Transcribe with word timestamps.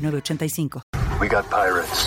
985. 0.00 0.82
We 1.20 1.28
got 1.28 1.48
pirates. 1.50 2.06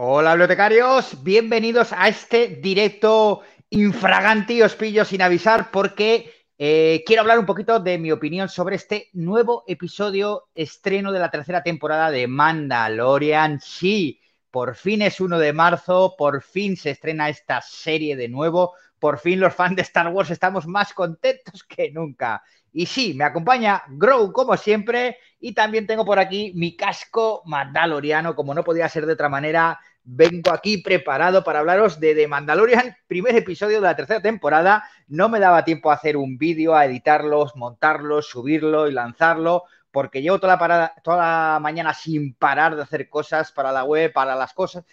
Hola 0.00 0.30
bibliotecarios, 0.30 1.24
bienvenidos 1.24 1.92
a 1.92 2.06
este 2.06 2.46
directo 2.62 3.42
infragante 3.70 4.52
y 4.52 4.62
os 4.62 4.76
pillo 4.76 5.04
sin 5.04 5.22
avisar 5.22 5.72
porque 5.72 6.32
eh, 6.56 7.02
quiero 7.04 7.22
hablar 7.22 7.40
un 7.40 7.46
poquito 7.46 7.80
de 7.80 7.98
mi 7.98 8.12
opinión 8.12 8.48
sobre 8.48 8.76
este 8.76 9.08
nuevo 9.12 9.64
episodio 9.66 10.48
estreno 10.54 11.10
de 11.10 11.18
la 11.18 11.30
tercera 11.30 11.62
temporada 11.62 12.12
de 12.12 12.28
Mandalorian. 12.28 13.60
Sí, 13.60 14.20
por 14.50 14.76
fin 14.76 15.02
es 15.02 15.20
1 15.20 15.38
de 15.38 15.52
marzo, 15.52 16.14
por 16.16 16.42
fin 16.42 16.76
se 16.76 16.90
estrena 16.90 17.28
esta 17.28 17.60
serie 17.60 18.16
de 18.16 18.28
nuevo, 18.28 18.74
por 18.98 19.18
fin 19.18 19.40
los 19.40 19.54
fans 19.54 19.76
de 19.76 19.82
Star 19.82 20.08
Wars 20.08 20.30
estamos 20.30 20.66
más 20.66 20.92
contentos 20.92 21.64
que 21.64 21.90
nunca. 21.90 22.42
Y 22.72 22.86
sí, 22.86 23.14
me 23.14 23.24
acompaña 23.24 23.82
Grow 23.88 24.32
como 24.32 24.56
siempre 24.56 25.18
y 25.40 25.52
también 25.52 25.86
tengo 25.86 26.04
por 26.04 26.18
aquí 26.18 26.52
mi 26.54 26.76
casco 26.76 27.42
mandaloriano, 27.46 28.34
como 28.34 28.54
no 28.54 28.64
podía 28.64 28.88
ser 28.88 29.06
de 29.06 29.14
otra 29.14 29.28
manera. 29.28 29.80
Vengo 30.04 30.52
aquí 30.52 30.78
preparado 30.78 31.44
para 31.44 31.58
hablaros 31.58 32.00
de 32.00 32.14
The 32.14 32.28
Mandalorian, 32.28 32.96
primer 33.06 33.36
episodio 33.36 33.76
de 33.76 33.86
la 33.86 33.96
tercera 33.96 34.22
temporada. 34.22 34.84
No 35.06 35.28
me 35.28 35.38
daba 35.38 35.64
tiempo 35.64 35.90
a 35.90 35.94
hacer 35.94 36.16
un 36.16 36.38
vídeo, 36.38 36.74
a 36.74 36.86
editarlos, 36.86 37.56
montarlos, 37.56 38.28
subirlo 38.28 38.88
y 38.88 38.92
lanzarlo, 38.92 39.64
porque 39.90 40.22
llevo 40.22 40.38
toda 40.38 40.54
la, 40.54 40.58
parada, 40.58 40.94
toda 41.02 41.16
la 41.18 41.58
mañana 41.60 41.92
sin 41.92 42.34
parar 42.34 42.76
de 42.76 42.82
hacer 42.82 43.08
cosas 43.08 43.52
para 43.52 43.70
la 43.70 43.84
web, 43.84 44.12
para 44.12 44.34
las 44.34 44.54
cosas 44.54 44.84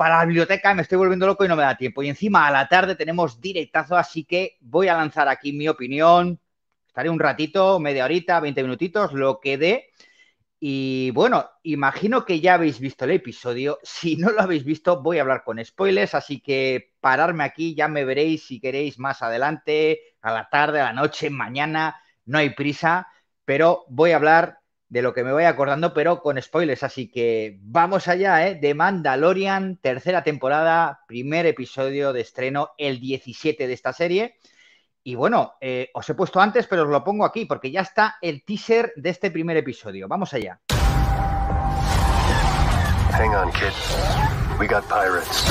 para 0.00 0.16
la 0.16 0.24
biblioteca, 0.24 0.72
me 0.72 0.80
estoy 0.80 0.96
volviendo 0.96 1.26
loco 1.26 1.44
y 1.44 1.48
no 1.48 1.56
me 1.56 1.62
da 1.62 1.76
tiempo. 1.76 2.02
Y 2.02 2.08
encima 2.08 2.46
a 2.46 2.50
la 2.50 2.66
tarde 2.66 2.96
tenemos 2.96 3.38
directazo, 3.38 3.98
así 3.98 4.24
que 4.24 4.56
voy 4.62 4.88
a 4.88 4.96
lanzar 4.96 5.28
aquí 5.28 5.52
mi 5.52 5.68
opinión. 5.68 6.40
Estaré 6.86 7.10
un 7.10 7.18
ratito, 7.18 7.78
media 7.78 8.06
horita, 8.06 8.40
20 8.40 8.62
minutitos, 8.62 9.12
lo 9.12 9.40
que 9.40 9.58
dé. 9.58 9.90
Y 10.58 11.10
bueno, 11.10 11.50
imagino 11.64 12.24
que 12.24 12.40
ya 12.40 12.54
habéis 12.54 12.80
visto 12.80 13.04
el 13.04 13.10
episodio. 13.10 13.78
Si 13.84 14.16
no 14.16 14.30
lo 14.30 14.40
habéis 14.40 14.64
visto, 14.64 15.02
voy 15.02 15.18
a 15.18 15.20
hablar 15.20 15.44
con 15.44 15.62
spoilers, 15.62 16.14
así 16.14 16.40
que 16.40 16.94
pararme 17.00 17.44
aquí, 17.44 17.74
ya 17.74 17.86
me 17.86 18.06
veréis 18.06 18.46
si 18.46 18.58
queréis 18.58 18.98
más 18.98 19.20
adelante, 19.20 20.00
a 20.22 20.32
la 20.32 20.48
tarde, 20.48 20.80
a 20.80 20.84
la 20.84 20.92
noche, 20.94 21.28
mañana, 21.28 22.00
no 22.24 22.38
hay 22.38 22.54
prisa, 22.54 23.06
pero 23.44 23.84
voy 23.90 24.12
a 24.12 24.16
hablar 24.16 24.59
de 24.90 25.02
lo 25.02 25.14
que 25.14 25.24
me 25.24 25.32
voy 25.32 25.44
acordando, 25.44 25.94
pero 25.94 26.20
con 26.20 26.40
spoilers. 26.42 26.82
Así 26.82 27.10
que 27.10 27.58
vamos 27.62 28.08
allá, 28.08 28.46
¿eh? 28.46 28.56
De 28.56 28.74
Mandalorian, 28.74 29.76
tercera 29.76 30.22
temporada, 30.22 31.00
primer 31.06 31.46
episodio 31.46 32.12
de 32.12 32.20
estreno, 32.20 32.72
el 32.76 33.00
17 33.00 33.66
de 33.66 33.72
esta 33.72 33.92
serie. 33.92 34.36
Y 35.02 35.14
bueno, 35.14 35.54
eh, 35.60 35.90
os 35.94 36.10
he 36.10 36.14
puesto 36.14 36.40
antes, 36.40 36.66
pero 36.66 36.82
os 36.82 36.88
lo 36.88 37.02
pongo 37.02 37.24
aquí 37.24 37.46
porque 37.46 37.70
ya 37.70 37.80
está 37.80 38.16
el 38.20 38.44
teaser 38.44 38.92
de 38.96 39.10
este 39.10 39.30
primer 39.30 39.56
episodio. 39.56 40.08
Vamos 40.08 40.34
allá. 40.34 40.60
Hang 43.12 43.34
on, 43.34 43.50
kid. 43.52 43.72
We 44.58 44.66
got 44.66 44.84
pirates. 44.88 45.46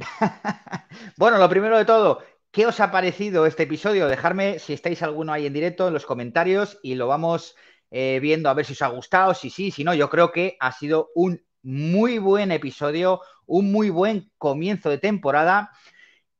bueno, 1.16 1.38
lo 1.38 1.48
primero 1.48 1.78
de 1.78 1.84
todo, 1.84 2.22
¿Qué 2.52 2.66
os 2.66 2.80
ha 2.80 2.90
parecido 2.90 3.46
este 3.46 3.62
episodio? 3.62 4.08
Dejadme 4.08 4.58
si 4.58 4.72
estáis 4.72 5.02
alguno 5.04 5.32
ahí 5.32 5.46
en 5.46 5.52
directo 5.52 5.86
en 5.86 5.94
los 5.94 6.04
comentarios 6.04 6.80
y 6.82 6.96
lo 6.96 7.06
vamos 7.06 7.54
eh, 7.92 8.18
viendo 8.20 8.48
a 8.48 8.54
ver 8.54 8.66
si 8.66 8.72
os 8.72 8.82
ha 8.82 8.88
gustado, 8.88 9.34
si 9.34 9.50
sí, 9.50 9.70
si 9.70 9.84
no. 9.84 9.94
Yo 9.94 10.10
creo 10.10 10.32
que 10.32 10.56
ha 10.58 10.72
sido 10.72 11.10
un 11.14 11.44
muy 11.62 12.18
buen 12.18 12.50
episodio, 12.50 13.20
un 13.46 13.70
muy 13.70 13.88
buen 13.90 14.32
comienzo 14.36 14.90
de 14.90 14.98
temporada 14.98 15.70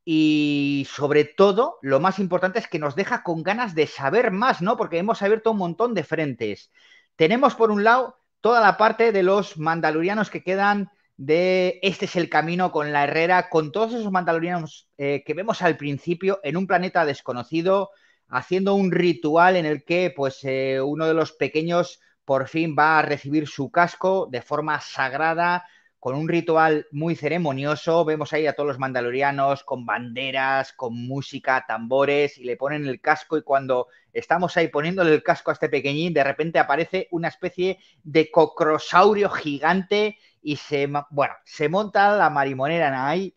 y 0.03 0.85
sobre 0.91 1.23
todo 1.23 1.77
lo 1.81 2.01
más 2.01 2.19
importante 2.19 2.59
es 2.59 2.67
que 2.67 2.79
nos 2.79 2.95
deja 2.95 3.23
con 3.23 3.41
ganas 3.41 3.73
de 3.73 3.87
saber 3.87 4.31
más, 4.31 4.61
¿no? 4.61 4.75
Porque 4.75 4.97
hemos 4.97 5.21
abierto 5.21 5.51
un 5.51 5.59
montón 5.59 5.93
de 5.93 6.03
frentes. 6.03 6.71
Tenemos 7.15 7.55
por 7.55 7.71
un 7.71 7.85
lado 7.85 8.17
toda 8.41 8.59
la 8.59 8.75
parte 8.75 9.13
de 9.13 9.23
los 9.23 9.57
mandalorianos 9.57 10.29
que 10.29 10.43
quedan 10.43 10.91
de 11.21 11.77
este 11.83 12.05
es 12.05 12.15
el 12.15 12.29
camino 12.29 12.71
con 12.71 12.91
la 12.91 13.03
Herrera, 13.03 13.47
con 13.49 13.71
todos 13.71 13.93
esos 13.93 14.11
mandalorianos 14.11 14.89
eh, 14.97 15.21
que 15.23 15.35
vemos 15.35 15.61
al 15.61 15.77
principio 15.77 16.39
en 16.41 16.57
un 16.57 16.65
planeta 16.65 17.05
desconocido, 17.05 17.91
haciendo 18.27 18.73
un 18.73 18.91
ritual 18.91 19.55
en 19.55 19.67
el 19.67 19.85
que 19.85 20.11
pues 20.15 20.39
eh, 20.41 20.81
uno 20.81 21.05
de 21.05 21.13
los 21.13 21.33
pequeños 21.33 21.99
por 22.25 22.47
fin 22.47 22.75
va 22.77 22.97
a 22.97 23.01
recibir 23.03 23.47
su 23.47 23.69
casco 23.69 24.29
de 24.31 24.41
forma 24.41 24.81
sagrada, 24.81 25.63
con 25.99 26.15
un 26.15 26.27
ritual 26.27 26.87
muy 26.89 27.15
ceremonioso. 27.15 28.03
Vemos 28.03 28.33
ahí 28.33 28.47
a 28.47 28.53
todos 28.53 28.69
los 28.69 28.79
mandalorianos 28.79 29.63
con 29.63 29.85
banderas, 29.85 30.73
con 30.73 30.95
música, 30.95 31.63
tambores, 31.67 32.39
y 32.39 32.45
le 32.45 32.57
ponen 32.57 32.87
el 32.87 32.99
casco 32.99 33.37
y 33.37 33.43
cuando 33.43 33.89
estamos 34.11 34.57
ahí 34.57 34.69
poniéndole 34.69 35.13
el 35.13 35.21
casco 35.21 35.51
a 35.51 35.53
este 35.53 35.69
pequeñín, 35.69 36.15
de 36.15 36.23
repente 36.23 36.57
aparece 36.57 37.07
una 37.11 37.27
especie 37.27 37.77
de 38.01 38.31
cocrosaurio 38.31 39.29
gigante 39.29 40.17
y 40.41 40.57
se, 40.57 40.87
bueno, 41.09 41.33
se 41.45 41.69
monta 41.69 42.15
la 42.15 42.29
marimonera 42.29 43.07
ahí 43.07 43.35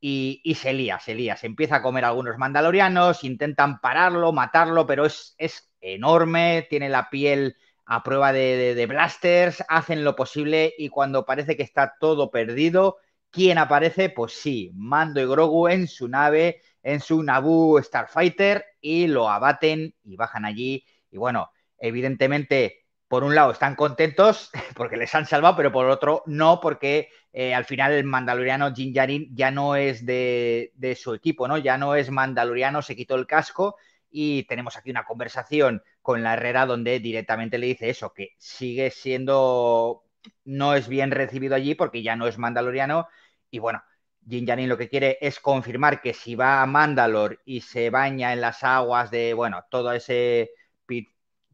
y, 0.00 0.40
y, 0.44 0.54
se 0.56 0.72
lía, 0.72 0.98
se 0.98 1.14
lía, 1.14 1.36
se 1.36 1.46
empieza 1.46 1.76
a 1.76 1.82
comer 1.82 2.04
algunos 2.04 2.36
mandalorianos, 2.38 3.24
intentan 3.24 3.80
pararlo, 3.80 4.32
matarlo, 4.32 4.86
pero 4.86 5.06
es, 5.06 5.34
es 5.38 5.72
enorme, 5.80 6.66
tiene 6.68 6.88
la 6.88 7.08
piel 7.10 7.56
a 7.86 8.02
prueba 8.02 8.32
de, 8.32 8.74
de, 8.74 8.86
blasters, 8.86 9.64
hacen 9.68 10.04
lo 10.04 10.16
posible 10.16 10.74
y 10.78 10.88
cuando 10.88 11.24
parece 11.24 11.56
que 11.56 11.62
está 11.62 11.96
todo 12.00 12.30
perdido, 12.30 12.98
¿quién 13.30 13.58
aparece? 13.58 14.10
Pues 14.10 14.32
sí, 14.32 14.70
Mando 14.74 15.20
y 15.20 15.26
Grogu 15.26 15.68
en 15.68 15.86
su 15.88 16.08
nave, 16.08 16.60
en 16.82 17.00
su 17.00 17.22
Naboo 17.22 17.82
Starfighter 17.82 18.64
y 18.80 19.06
lo 19.06 19.28
abaten 19.28 19.94
y 20.04 20.16
bajan 20.16 20.44
allí 20.44 20.84
y 21.10 21.18
bueno, 21.18 21.50
evidentemente 21.78 22.81
por 23.12 23.24
un 23.24 23.34
lado 23.34 23.52
están 23.52 23.74
contentos 23.74 24.50
porque 24.74 24.96
les 24.96 25.14
han 25.14 25.26
salvado, 25.26 25.54
pero 25.54 25.70
por 25.70 25.84
otro 25.90 26.22
no, 26.24 26.60
porque 26.62 27.10
eh, 27.34 27.54
al 27.54 27.66
final 27.66 27.92
el 27.92 28.04
mandaloriano 28.04 28.74
Jin 28.74 28.94
Yarin 28.94 29.36
ya 29.36 29.50
no 29.50 29.76
es 29.76 30.06
de, 30.06 30.72
su 30.98 31.12
equipo, 31.12 31.46
¿no? 31.46 31.58
Ya 31.58 31.76
no 31.76 31.94
es 31.94 32.10
mandaloriano, 32.10 32.80
se 32.80 32.96
quitó 32.96 33.16
el 33.16 33.26
casco 33.26 33.76
y 34.10 34.44
tenemos 34.44 34.78
aquí 34.78 34.90
una 34.90 35.04
conversación 35.04 35.82
con 36.00 36.22
la 36.22 36.32
Herrera 36.32 36.64
donde 36.64 37.00
directamente 37.00 37.58
le 37.58 37.66
dice 37.66 37.90
eso, 37.90 38.14
que 38.14 38.30
sigue 38.38 38.90
siendo, 38.90 40.04
no 40.44 40.74
es 40.74 40.88
bien 40.88 41.10
recibido 41.10 41.54
allí 41.54 41.74
porque 41.74 42.02
ya 42.02 42.16
no 42.16 42.26
es 42.26 42.38
mandaloriano 42.38 43.08
y 43.50 43.58
bueno, 43.58 43.82
Jin 44.26 44.46
Yarin 44.46 44.70
lo 44.70 44.78
que 44.78 44.88
quiere 44.88 45.18
es 45.20 45.38
confirmar 45.38 46.00
que 46.00 46.14
si 46.14 46.34
va 46.34 46.62
a 46.62 46.66
Mandalor 46.66 47.42
y 47.44 47.60
se 47.60 47.90
baña 47.90 48.32
en 48.32 48.40
las 48.40 48.64
aguas 48.64 49.10
de, 49.10 49.34
bueno, 49.34 49.66
todo 49.68 49.92
ese 49.92 50.52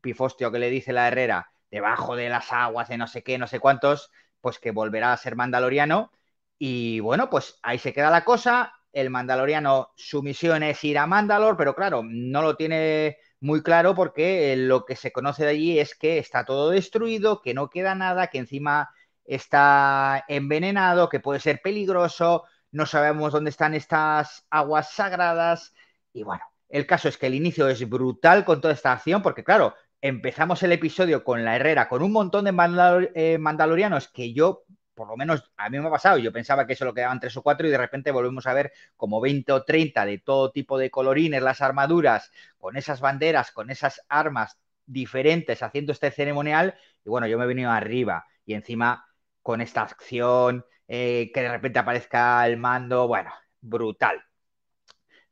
pifostio 0.08 0.50
que 0.50 0.58
le 0.58 0.70
dice 0.70 0.94
la 0.94 1.06
Herrera 1.08 1.50
debajo 1.70 2.16
de 2.16 2.30
las 2.30 2.50
aguas 2.50 2.88
de 2.88 2.96
no 2.96 3.06
sé 3.06 3.22
qué, 3.22 3.36
no 3.36 3.46
sé 3.46 3.60
cuántos, 3.60 4.10
pues 4.40 4.58
que 4.58 4.70
volverá 4.70 5.12
a 5.12 5.16
ser 5.18 5.36
mandaloriano. 5.36 6.10
Y 6.58 7.00
bueno, 7.00 7.28
pues 7.28 7.58
ahí 7.62 7.78
se 7.78 7.92
queda 7.92 8.10
la 8.10 8.24
cosa. 8.24 8.72
El 8.90 9.10
mandaloriano, 9.10 9.90
su 9.96 10.22
misión 10.22 10.62
es 10.62 10.82
ir 10.82 10.96
a 10.96 11.06
Mandalor, 11.06 11.58
pero 11.58 11.74
claro, 11.74 12.02
no 12.04 12.40
lo 12.40 12.56
tiene 12.56 13.18
muy 13.40 13.62
claro 13.62 13.94
porque 13.94 14.56
lo 14.56 14.86
que 14.86 14.96
se 14.96 15.12
conoce 15.12 15.44
de 15.44 15.50
allí 15.50 15.78
es 15.78 15.94
que 15.94 16.16
está 16.16 16.46
todo 16.46 16.70
destruido, 16.70 17.42
que 17.42 17.52
no 17.52 17.68
queda 17.68 17.94
nada, 17.94 18.28
que 18.28 18.38
encima 18.38 18.88
está 19.24 20.24
envenenado, 20.26 21.10
que 21.10 21.20
puede 21.20 21.38
ser 21.38 21.60
peligroso, 21.62 22.44
no 22.72 22.86
sabemos 22.86 23.32
dónde 23.34 23.50
están 23.50 23.74
estas 23.74 24.46
aguas 24.48 24.92
sagradas. 24.94 25.74
Y 26.14 26.22
bueno, 26.22 26.44
el 26.70 26.86
caso 26.86 27.08
es 27.08 27.18
que 27.18 27.26
el 27.26 27.34
inicio 27.34 27.68
es 27.68 27.86
brutal 27.88 28.46
con 28.46 28.60
toda 28.62 28.74
esta 28.74 28.92
acción, 28.92 29.22
porque 29.22 29.44
claro, 29.44 29.74
empezamos 30.00 30.62
el 30.62 30.72
episodio 30.72 31.24
con 31.24 31.44
la 31.44 31.56
Herrera, 31.56 31.88
con 31.88 32.02
un 32.02 32.12
montón 32.12 32.44
de 32.44 33.10
eh, 33.14 33.38
mandalorianos 33.38 34.08
que 34.08 34.32
yo, 34.32 34.64
por 34.94 35.08
lo 35.08 35.16
menos 35.16 35.52
a 35.56 35.70
mí 35.70 35.78
me 35.78 35.86
ha 35.86 35.90
pasado, 35.90 36.18
yo 36.18 36.32
pensaba 36.32 36.66
que 36.66 36.74
solo 36.74 36.94
quedaban 36.94 37.20
tres 37.20 37.36
o 37.36 37.42
cuatro 37.42 37.66
y 37.66 37.70
de 37.70 37.78
repente 37.78 38.10
volvemos 38.10 38.46
a 38.46 38.54
ver 38.54 38.72
como 38.96 39.20
20 39.20 39.52
o 39.52 39.64
30 39.64 40.04
de 40.06 40.18
todo 40.18 40.50
tipo 40.50 40.78
de 40.78 40.90
colorines, 40.90 41.42
las 41.42 41.60
armaduras, 41.60 42.32
con 42.58 42.76
esas 42.76 43.00
banderas, 43.00 43.50
con 43.52 43.70
esas 43.70 44.02
armas 44.08 44.58
diferentes 44.86 45.62
haciendo 45.62 45.92
este 45.92 46.10
ceremonial. 46.10 46.74
Y 47.04 47.10
bueno, 47.10 47.26
yo 47.26 47.38
me 47.38 47.44
he 47.44 47.48
venido 47.48 47.70
arriba 47.70 48.26
y 48.44 48.54
encima 48.54 49.06
con 49.42 49.60
esta 49.60 49.82
acción 49.82 50.64
eh, 50.88 51.30
que 51.32 51.42
de 51.42 51.50
repente 51.50 51.78
aparezca 51.78 52.46
el 52.46 52.56
mando, 52.56 53.06
bueno, 53.06 53.32
brutal. 53.60 54.22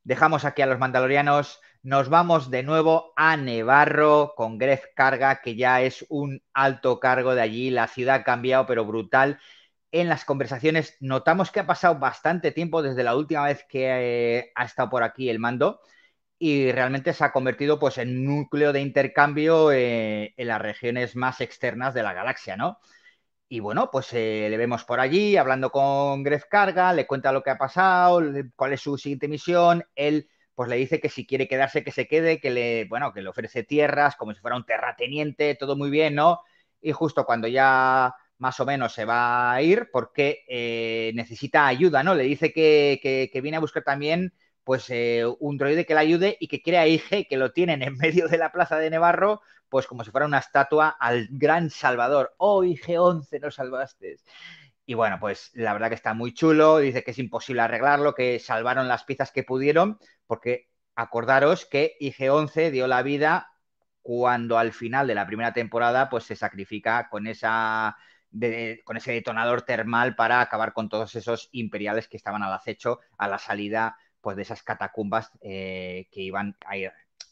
Dejamos 0.05 0.45
aquí 0.45 0.63
a 0.63 0.67
los 0.67 0.79
mandalorianos, 0.79 1.61
nos 1.87 2.09
vamos 2.09 2.51
de 2.51 2.65
nuevo 2.65 3.13
a 3.15 3.37
Nevarro 3.37 4.35
con 4.37 4.59
Gref 4.59 4.87
Carga, 4.97 5.41
que 5.41 5.55
ya 5.55 5.83
es 5.83 6.05
un 6.09 6.43
alto 6.53 6.99
cargo 6.99 7.37
de 7.37 7.43
allí, 7.43 7.71
la 7.71 7.87
ciudad 7.87 8.17
ha 8.17 8.25
cambiado, 8.25 8.67
pero 8.67 8.85
brutal. 8.85 9.39
En 9.93 10.09
las 10.09 10.25
conversaciones 10.25 10.97
notamos 10.99 11.53
que 11.53 11.61
ha 11.61 11.67
pasado 11.67 11.97
bastante 12.01 12.51
tiempo 12.51 12.83
desde 12.83 13.05
la 13.05 13.15
última 13.15 13.45
vez 13.45 13.65
que 13.69 13.87
eh, 14.39 14.53
ha 14.57 14.65
estado 14.65 14.91
por 14.91 15.05
aquí 15.05 15.31
el 15.31 15.39
mando 15.39 15.81
y 16.41 16.73
realmente 16.73 17.13
se 17.13 17.25
ha 17.25 17.31
convertido 17.33 17.79
pues 17.79 17.99
en 17.99 18.25
núcleo 18.25 18.73
de 18.73 18.81
intercambio 18.81 19.71
eh, 19.71 20.35
en 20.37 20.49
las 20.49 20.61
regiones 20.61 21.15
más 21.15 21.41
externas 21.41 21.95
de 21.95 22.03
la 22.03 22.15
galaxia, 22.15 22.57
¿no? 22.57 22.81
Y 23.49 23.61
bueno, 23.61 23.91
pues 23.93 24.13
eh, 24.13 24.49
le 24.51 24.57
vemos 24.57 24.85
por 24.85 24.99
allí 24.99 25.37
hablando 25.37 25.71
con 25.71 26.25
Gref 26.25 26.47
Carga, 26.51 26.93
le 26.93 27.07
cuenta 27.07 27.33
lo 27.33 27.45
que 27.45 27.51
ha 27.51 27.59
pasado, 27.59 28.21
cuál 28.57 28.73
es 28.73 28.81
su 28.81 28.99
siguiente 28.99 29.29
misión, 29.29 29.85
él 29.95 30.29
pues 30.57 30.71
le 30.71 30.77
dice 30.77 31.01
que 31.01 31.11
si 31.11 31.27
quiere 31.27 31.47
quedarse 31.49 31.85
que 31.85 31.93
se 31.93 32.09
quede, 32.09 32.41
que 32.41 32.51
le, 32.51 32.87
bueno, 32.87 33.13
que 33.13 33.23
le 33.23 33.29
ofrece 33.29 33.63
tierras 33.63 34.17
como 34.17 34.33
si 34.35 34.41
fuera 34.41 34.57
un 34.57 34.65
terrateniente, 34.65 35.55
todo 35.55 35.77
muy 35.77 35.91
bien, 35.91 36.15
¿no? 36.17 36.41
Y 36.81 36.93
justo 36.93 37.27
cuando 37.27 37.47
ya 37.47 38.15
más 38.39 38.59
o 38.61 38.65
menos 38.65 38.95
se 38.95 39.05
va 39.05 39.53
a 39.53 39.63
ir 39.63 39.91
porque 39.93 40.45
eh, 40.49 41.13
necesita 41.15 41.67
ayuda, 41.67 42.03
¿no? 42.03 42.15
Le 42.15 42.25
dice 42.25 42.53
que, 42.55 43.01
que, 43.03 43.41
viene 43.43 43.59
a 43.59 43.61
buscar 43.61 43.85
también 43.85 44.33
pues 44.65 44.87
eh, 44.89 45.25
un 45.41 45.59
droide 45.59 45.85
que 45.87 45.95
le 45.95 46.01
ayude 46.01 46.37
y 46.41 46.49
que 46.49 46.63
quiere 46.63 46.79
a 46.79 46.89
IG, 46.89 47.29
que 47.29 47.37
lo 47.37 47.53
tienen 47.53 47.83
en 47.83 47.97
medio 47.99 48.27
de 48.27 48.39
la 48.39 48.51
plaza 48.51 48.79
de 48.79 48.91
Nevarro, 48.91 49.43
pues 49.69 49.87
como 49.87 50.05
si 50.05 50.11
fuera 50.11 50.27
una 50.27 50.39
estatua 50.39 50.89
al 50.89 51.29
gran 51.31 51.69
Salvador. 51.69 52.35
¡Oh, 52.39 52.65
IG-11, 52.65 53.41
no 53.41 53.51
salvaste! 53.51 54.17
Y 54.87 54.95
bueno, 54.95 55.19
pues 55.21 55.51
la 55.55 55.73
verdad 55.73 55.89
que 55.89 55.97
está 55.97 56.15
muy 56.15 56.33
chulo, 56.33 56.79
dice 56.79 57.03
que 57.03 57.11
es 57.11 57.19
imposible 57.19 57.63
arreglarlo, 57.63 58.15
que 58.15 58.39
salvaron 58.39 58.89
las 58.89 59.05
piezas 59.05 59.33
que 59.33 59.43
pudieron, 59.43 59.99
porque 60.27 60.71
acordaros 60.95 61.67
que 61.67 61.97
IG-11 62.01 62.71
dio 62.71 62.87
la 62.87 63.03
vida 63.03 63.51
cuando 64.03 64.59
al 64.59 64.73
final 64.73 65.09
de 65.09 65.17
la 65.17 65.27
primera 65.27 65.53
temporada 65.53 66.09
pues 66.09 66.25
se 66.25 66.37
sacrifica 66.37 67.09
con 67.11 67.27
esa 67.27 67.97
con 68.85 68.97
ese 68.97 69.13
detonador 69.13 69.63
termal 69.63 70.15
para 70.15 70.41
acabar 70.41 70.73
con 70.73 70.89
todos 70.89 71.15
esos 71.17 71.49
imperiales 71.53 72.07
que 72.07 72.17
estaban 72.17 72.43
al 72.43 72.53
acecho 72.53 73.01
a 73.17 73.29
la 73.29 73.39
salida 73.39 73.97
pues 74.21 74.37
de 74.37 74.43
esas 74.43 74.63
catacumbas 74.63 75.31
eh, 75.41 76.09
que 76.13 76.21
iban 76.21 76.57
a, 76.67 76.77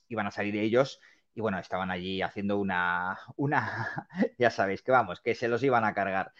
iban 0.09 0.27
a 0.27 0.31
salir 0.31 0.55
de 0.55 0.62
ellos 0.62 1.00
y 1.35 1.41
bueno, 1.41 1.59
estaban 1.59 1.91
allí 1.91 2.23
haciendo 2.23 2.59
una, 2.59 3.19
una, 3.37 4.09
ya 4.39 4.50
sabéis 4.50 4.83
que 4.83 4.93
vamos, 4.93 5.21
que 5.21 5.35
se 5.35 5.49
los 5.49 5.62
iban 5.62 5.85
a 5.85 5.93
cargar. 5.93 6.33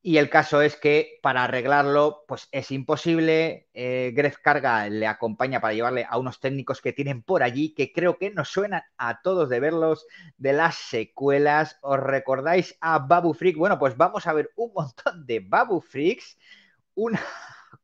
Y 0.00 0.18
el 0.18 0.30
caso 0.30 0.62
es 0.62 0.76
que 0.76 1.18
para 1.22 1.44
arreglarlo, 1.44 2.24
pues 2.28 2.48
es 2.52 2.70
imposible. 2.70 3.68
Eh, 3.74 4.12
Gref 4.14 4.38
Carga 4.38 4.88
le 4.88 5.06
acompaña 5.06 5.60
para 5.60 5.74
llevarle 5.74 6.06
a 6.08 6.18
unos 6.18 6.40
técnicos 6.40 6.80
que 6.80 6.92
tienen 6.92 7.22
por 7.22 7.42
allí, 7.42 7.74
que 7.74 7.92
creo 7.92 8.16
que 8.16 8.30
nos 8.30 8.48
suenan 8.48 8.82
a 8.96 9.20
todos 9.22 9.48
de 9.48 9.60
verlos 9.60 10.06
de 10.36 10.52
las 10.52 10.76
secuelas. 10.76 11.78
¿Os 11.82 11.98
recordáis 11.98 12.76
a 12.80 13.00
Babu 13.00 13.34
Freak? 13.34 13.56
Bueno, 13.56 13.78
pues 13.78 13.96
vamos 13.96 14.26
a 14.26 14.32
ver 14.32 14.50
un 14.56 14.72
montón 14.72 15.26
de 15.26 15.40
Babu 15.40 15.80
Freaks. 15.80 16.38
Una 16.94 17.20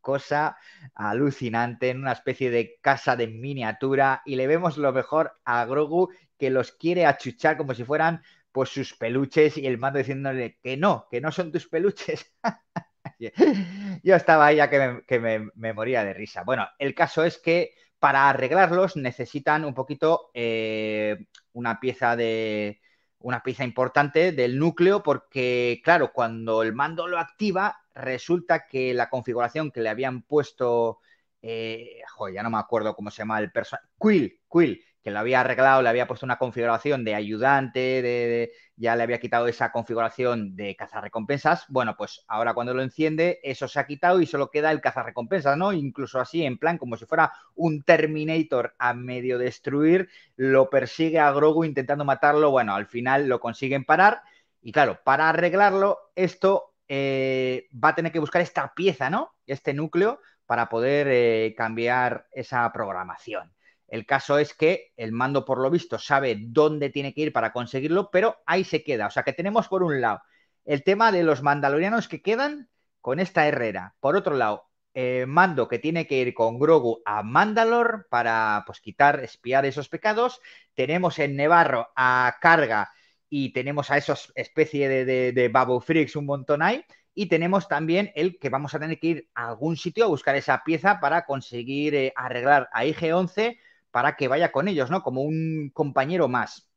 cosa 0.00 0.56
alucinante 0.94 1.90
en 1.90 1.98
una 1.98 2.12
especie 2.12 2.50
de 2.50 2.78
casa 2.80 3.16
de 3.16 3.26
miniatura 3.26 4.22
y 4.24 4.36
le 4.36 4.46
vemos 4.46 4.76
lo 4.76 4.92
mejor 4.92 5.38
a 5.44 5.64
Grogu 5.64 6.10
que 6.38 6.50
los 6.50 6.72
quiere 6.72 7.06
achuchar 7.06 7.56
como 7.56 7.74
si 7.74 7.84
fueran 7.84 8.22
pues 8.54 8.68
sus 8.68 8.94
peluches 8.94 9.58
y 9.58 9.66
el 9.66 9.78
mando 9.78 9.98
diciéndole 9.98 10.60
que 10.62 10.76
no, 10.76 11.08
que 11.10 11.20
no 11.20 11.32
son 11.32 11.50
tus 11.50 11.66
peluches. 11.66 12.32
Yo 14.04 14.14
estaba 14.14 14.46
ahí 14.46 14.56
ya 14.58 14.70
que, 14.70 15.50
me, 15.56 15.72
moría 15.72 16.04
de 16.04 16.14
risa. 16.14 16.44
Bueno, 16.44 16.68
el 16.78 16.94
caso 16.94 17.24
es 17.24 17.38
que 17.38 17.72
para 17.98 18.28
arreglarlos 18.28 18.94
necesitan 18.94 19.64
un 19.64 19.74
poquito 19.74 20.30
eh, 20.34 21.26
una 21.52 21.80
pieza 21.80 22.14
de 22.14 22.80
una 23.18 23.42
pieza 23.42 23.64
importante 23.64 24.30
del 24.30 24.56
núcleo 24.56 25.02
porque, 25.02 25.80
claro, 25.82 26.12
cuando 26.12 26.62
el 26.62 26.74
mando 26.74 27.08
lo 27.08 27.18
activa, 27.18 27.80
resulta 27.92 28.68
que 28.68 28.94
la 28.94 29.10
configuración 29.10 29.72
que 29.72 29.80
le 29.80 29.88
habían 29.88 30.22
puesto, 30.22 31.00
eh, 31.42 32.02
ya 32.32 32.42
no 32.44 32.50
me 32.50 32.58
acuerdo 32.58 32.94
cómo 32.94 33.10
se 33.10 33.22
llama 33.22 33.40
el 33.40 33.50
personaje, 33.50 33.88
Quill, 33.98 34.40
Quill, 34.48 34.80
que 35.04 35.10
lo 35.10 35.18
había 35.18 35.42
arreglado, 35.42 35.82
le 35.82 35.90
había 35.90 36.06
puesto 36.06 36.24
una 36.24 36.38
configuración 36.38 37.04
de 37.04 37.14
ayudante, 37.14 38.00
de, 38.00 38.52
ya 38.74 38.96
le 38.96 39.02
había 39.02 39.20
quitado 39.20 39.46
esa 39.46 39.70
configuración 39.70 40.56
de 40.56 40.74
cazarrecompensas. 40.76 41.66
Bueno, 41.68 41.94
pues 41.94 42.24
ahora 42.26 42.54
cuando 42.54 42.72
lo 42.72 42.82
enciende, 42.82 43.38
eso 43.42 43.68
se 43.68 43.78
ha 43.78 43.86
quitado 43.86 44.22
y 44.22 44.26
solo 44.26 44.50
queda 44.50 44.70
el 44.72 44.80
cazarrecompensas, 44.80 45.58
¿no? 45.58 45.74
Incluso 45.74 46.20
así, 46.20 46.42
en 46.46 46.56
plan, 46.56 46.78
como 46.78 46.96
si 46.96 47.04
fuera 47.04 47.34
un 47.54 47.82
Terminator 47.82 48.74
a 48.78 48.94
medio 48.94 49.36
destruir, 49.38 50.08
lo 50.36 50.70
persigue 50.70 51.18
a 51.18 51.30
Grogu 51.32 51.64
intentando 51.64 52.06
matarlo. 52.06 52.50
Bueno, 52.50 52.74
al 52.74 52.86
final 52.86 53.28
lo 53.28 53.40
consiguen 53.40 53.84
parar. 53.84 54.22
Y 54.62 54.72
claro, 54.72 55.00
para 55.04 55.28
arreglarlo, 55.28 55.98
esto 56.16 56.74
eh, 56.88 57.68
va 57.72 57.90
a 57.90 57.94
tener 57.94 58.10
que 58.10 58.20
buscar 58.20 58.40
esta 58.40 58.72
pieza, 58.74 59.10
¿no? 59.10 59.34
Este 59.46 59.74
núcleo 59.74 60.20
para 60.46 60.70
poder 60.70 61.08
eh, 61.10 61.54
cambiar 61.56 62.26
esa 62.32 62.72
programación. 62.72 63.53
El 63.94 64.06
caso 64.06 64.38
es 64.38 64.54
que 64.54 64.92
el 64.96 65.12
mando, 65.12 65.44
por 65.44 65.60
lo 65.60 65.70
visto, 65.70 66.00
sabe 66.00 66.36
dónde 66.36 66.90
tiene 66.90 67.14
que 67.14 67.20
ir 67.20 67.32
para 67.32 67.52
conseguirlo, 67.52 68.10
pero 68.10 68.38
ahí 68.44 68.64
se 68.64 68.82
queda. 68.82 69.06
O 69.06 69.10
sea 69.10 69.22
que 69.22 69.32
tenemos 69.32 69.68
por 69.68 69.84
un 69.84 70.00
lado 70.00 70.20
el 70.64 70.82
tema 70.82 71.12
de 71.12 71.22
los 71.22 71.44
mandalorianos 71.44 72.08
que 72.08 72.20
quedan 72.20 72.68
con 73.00 73.20
esta 73.20 73.46
Herrera. 73.46 73.94
Por 74.00 74.16
otro 74.16 74.34
lado, 74.34 74.64
eh, 74.94 75.26
Mando 75.28 75.68
que 75.68 75.78
tiene 75.78 76.08
que 76.08 76.16
ir 76.16 76.34
con 76.34 76.58
Grogu 76.58 77.02
a 77.04 77.22
Mandalor 77.22 78.08
para 78.10 78.64
pues, 78.66 78.80
quitar, 78.80 79.20
espiar 79.20 79.64
esos 79.64 79.88
pecados. 79.88 80.40
Tenemos 80.74 81.20
en 81.20 81.36
Nevarro 81.36 81.92
a 81.94 82.36
Carga 82.40 82.90
y 83.28 83.52
tenemos 83.52 83.92
a 83.92 83.96
esos 83.96 84.32
especie 84.34 84.88
de, 84.88 85.32
de, 85.32 85.48
Babu 85.50 85.78
Freaks 85.78 86.16
un 86.16 86.26
montón 86.26 86.62
ahí. 86.62 86.84
Y 87.14 87.26
tenemos 87.26 87.68
también 87.68 88.10
el 88.16 88.40
que 88.40 88.48
vamos 88.48 88.74
a 88.74 88.80
tener 88.80 88.98
que 88.98 89.06
ir 89.06 89.28
a 89.36 89.50
algún 89.50 89.76
sitio 89.76 90.06
a 90.06 90.08
buscar 90.08 90.34
esa 90.34 90.64
pieza 90.64 90.98
para 90.98 91.24
conseguir 91.26 91.94
eh, 91.94 92.12
arreglar 92.16 92.68
a 92.72 92.84
IG-11 92.86 93.56
para 93.94 94.16
que 94.16 94.26
vaya 94.28 94.52
con 94.52 94.66
ellos, 94.68 94.90
¿no? 94.90 95.02
Como 95.04 95.22
un 95.22 95.70
compañero 95.72 96.26
más. 96.28 96.68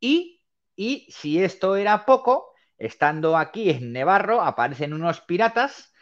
Y, 0.00 0.42
y 0.76 1.06
si 1.10 1.42
esto 1.42 1.76
era 1.76 2.04
poco, 2.06 2.52
estando 2.78 3.36
aquí 3.36 3.70
en 3.70 3.92
Nevarro, 3.92 4.40
aparecen 4.42 4.92
unos 4.94 5.20
piratas 5.20 5.92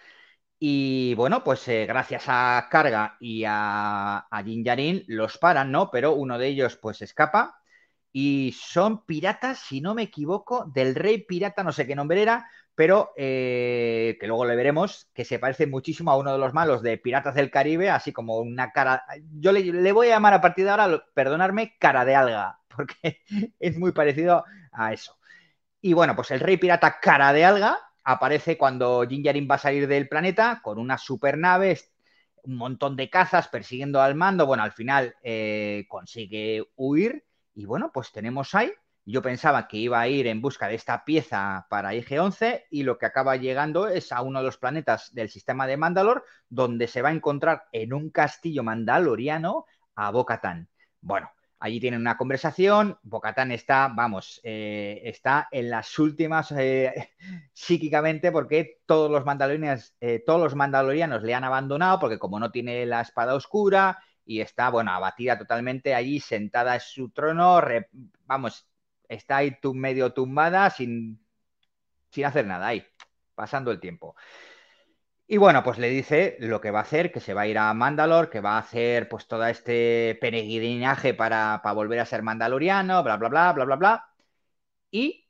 y 0.58 1.14
bueno, 1.16 1.44
pues 1.44 1.68
eh, 1.68 1.86
gracias 1.86 2.24
a 2.28 2.68
Carga 2.70 3.16
y 3.20 3.44
a, 3.46 4.18
a 4.30 4.44
los 5.08 5.38
paran, 5.38 5.72
¿no? 5.72 5.90
Pero 5.90 6.14
uno 6.14 6.38
de 6.38 6.48
ellos 6.48 6.78
pues 6.82 7.02
escapa 7.02 7.56
y 8.12 8.54
son 8.58 9.04
piratas, 9.06 9.60
si 9.60 9.80
no 9.80 9.94
me 9.94 10.04
equivoco, 10.04 10.66
del 10.74 10.94
rey 10.94 11.24
pirata, 11.24 11.64
no 11.64 11.72
sé 11.72 11.86
qué 11.86 11.96
nombre 11.96 12.22
era, 12.22 12.50
pero 12.78 13.12
eh, 13.16 14.16
que 14.20 14.28
luego 14.28 14.44
le 14.44 14.54
veremos, 14.54 15.10
que 15.12 15.24
se 15.24 15.40
parece 15.40 15.66
muchísimo 15.66 16.12
a 16.12 16.16
uno 16.16 16.30
de 16.30 16.38
los 16.38 16.54
malos 16.54 16.80
de 16.80 16.96
Piratas 16.96 17.34
del 17.34 17.50
Caribe, 17.50 17.90
así 17.90 18.12
como 18.12 18.38
una 18.38 18.70
cara, 18.70 19.02
yo 19.32 19.50
le, 19.50 19.90
voy 19.90 20.06
a 20.06 20.10
llamar 20.10 20.34
a 20.34 20.40
partir 20.40 20.64
de 20.64 20.70
ahora, 20.70 21.04
perdonarme, 21.12 21.74
cara 21.80 22.04
de 22.04 22.14
alga, 22.14 22.60
porque 22.68 23.20
es 23.58 23.76
muy 23.76 23.90
parecido 23.90 24.44
a 24.70 24.92
eso. 24.92 25.18
Y 25.80 25.92
bueno, 25.92 26.14
pues 26.14 26.30
el 26.30 26.38
rey 26.38 26.56
pirata 26.56 27.00
cara 27.00 27.32
de 27.32 27.44
alga 27.44 27.80
aparece 28.04 28.56
cuando 28.56 29.04
Jinjarin 29.08 29.48
va 29.50 29.56
a 29.56 29.58
salir 29.58 29.88
del 29.88 30.08
planeta 30.08 30.60
con 30.62 30.78
una 30.78 30.98
supernave, 30.98 31.80
un 32.44 32.54
montón 32.54 32.94
de 32.94 33.10
cazas 33.10 33.48
persiguiendo 33.48 34.00
al 34.00 34.14
mando, 34.14 34.46
bueno, 34.46 34.62
al 34.62 34.70
final 34.70 35.16
eh, 35.24 35.84
consigue 35.88 36.64
huir 36.76 37.24
y 37.56 37.64
bueno, 37.64 37.90
pues 37.92 38.12
tenemos 38.12 38.54
ahí 38.54 38.72
yo 39.10 39.22
pensaba 39.22 39.68
que 39.68 39.78
iba 39.78 40.00
a 40.00 40.08
ir 40.08 40.26
en 40.26 40.42
busca 40.42 40.68
de 40.68 40.74
esta 40.74 41.04
pieza 41.04 41.66
para 41.70 41.94
IG-11 41.94 42.64
y 42.70 42.82
lo 42.82 42.98
que 42.98 43.06
acaba 43.06 43.36
llegando 43.36 43.88
es 43.88 44.12
a 44.12 44.20
uno 44.20 44.40
de 44.40 44.44
los 44.44 44.58
planetas 44.58 45.14
del 45.14 45.30
sistema 45.30 45.66
de 45.66 45.78
Mandalor, 45.78 46.24
donde 46.50 46.86
se 46.88 47.00
va 47.00 47.08
a 47.08 47.12
encontrar 47.12 47.64
en 47.72 47.94
un 47.94 48.10
castillo 48.10 48.62
mandaloriano 48.62 49.64
a 49.94 50.10
Bocatán. 50.10 50.68
Bueno, 51.00 51.30
allí 51.58 51.80
tienen 51.80 52.02
una 52.02 52.18
conversación. 52.18 52.98
Bocatán 53.02 53.50
está, 53.50 53.88
vamos, 53.88 54.42
eh, 54.44 55.00
está 55.04 55.48
en 55.52 55.70
las 55.70 55.98
últimas 55.98 56.52
eh, 56.52 57.14
psíquicamente 57.54 58.30
porque 58.30 58.80
todos 58.84 59.10
los 59.10 59.24
mandalorianos, 59.24 59.94
eh, 60.02 60.22
todos 60.26 60.40
los 60.40 60.54
mandalorianos 60.54 61.22
le 61.22 61.34
han 61.34 61.44
abandonado 61.44 61.98
porque 61.98 62.18
como 62.18 62.38
no 62.38 62.50
tiene 62.50 62.84
la 62.84 63.00
espada 63.00 63.34
oscura 63.34 64.02
y 64.26 64.42
está, 64.42 64.68
bueno, 64.68 64.90
abatida 64.90 65.38
totalmente 65.38 65.94
allí, 65.94 66.20
sentada 66.20 66.74
en 66.74 66.80
su 66.82 67.08
trono, 67.08 67.62
vamos, 68.26 68.68
está 69.08 69.38
ahí 69.38 69.56
medio 69.74 70.12
tumbada 70.12 70.70
sin, 70.70 71.20
sin 72.10 72.24
hacer 72.24 72.46
nada, 72.46 72.68
ahí, 72.68 72.84
pasando 73.34 73.70
el 73.70 73.80
tiempo. 73.80 74.16
Y 75.30 75.36
bueno, 75.36 75.62
pues 75.62 75.78
le 75.78 75.90
dice 75.90 76.36
lo 76.40 76.60
que 76.60 76.70
va 76.70 76.80
a 76.80 76.82
hacer, 76.82 77.12
que 77.12 77.20
se 77.20 77.34
va 77.34 77.42
a 77.42 77.46
ir 77.46 77.58
a 77.58 77.74
Mandalor, 77.74 78.30
que 78.30 78.40
va 78.40 78.56
a 78.56 78.58
hacer 78.60 79.08
pues 79.10 79.26
todo 79.28 79.46
este 79.46 80.16
peregrinaje 80.20 81.12
para, 81.14 81.60
para 81.62 81.74
volver 81.74 82.00
a 82.00 82.06
ser 82.06 82.22
mandaloriano, 82.22 83.02
bla, 83.02 83.16
bla, 83.18 83.28
bla, 83.28 83.52
bla, 83.52 83.64
bla, 83.66 83.76
bla. 83.76 84.08
Y, 84.90 85.28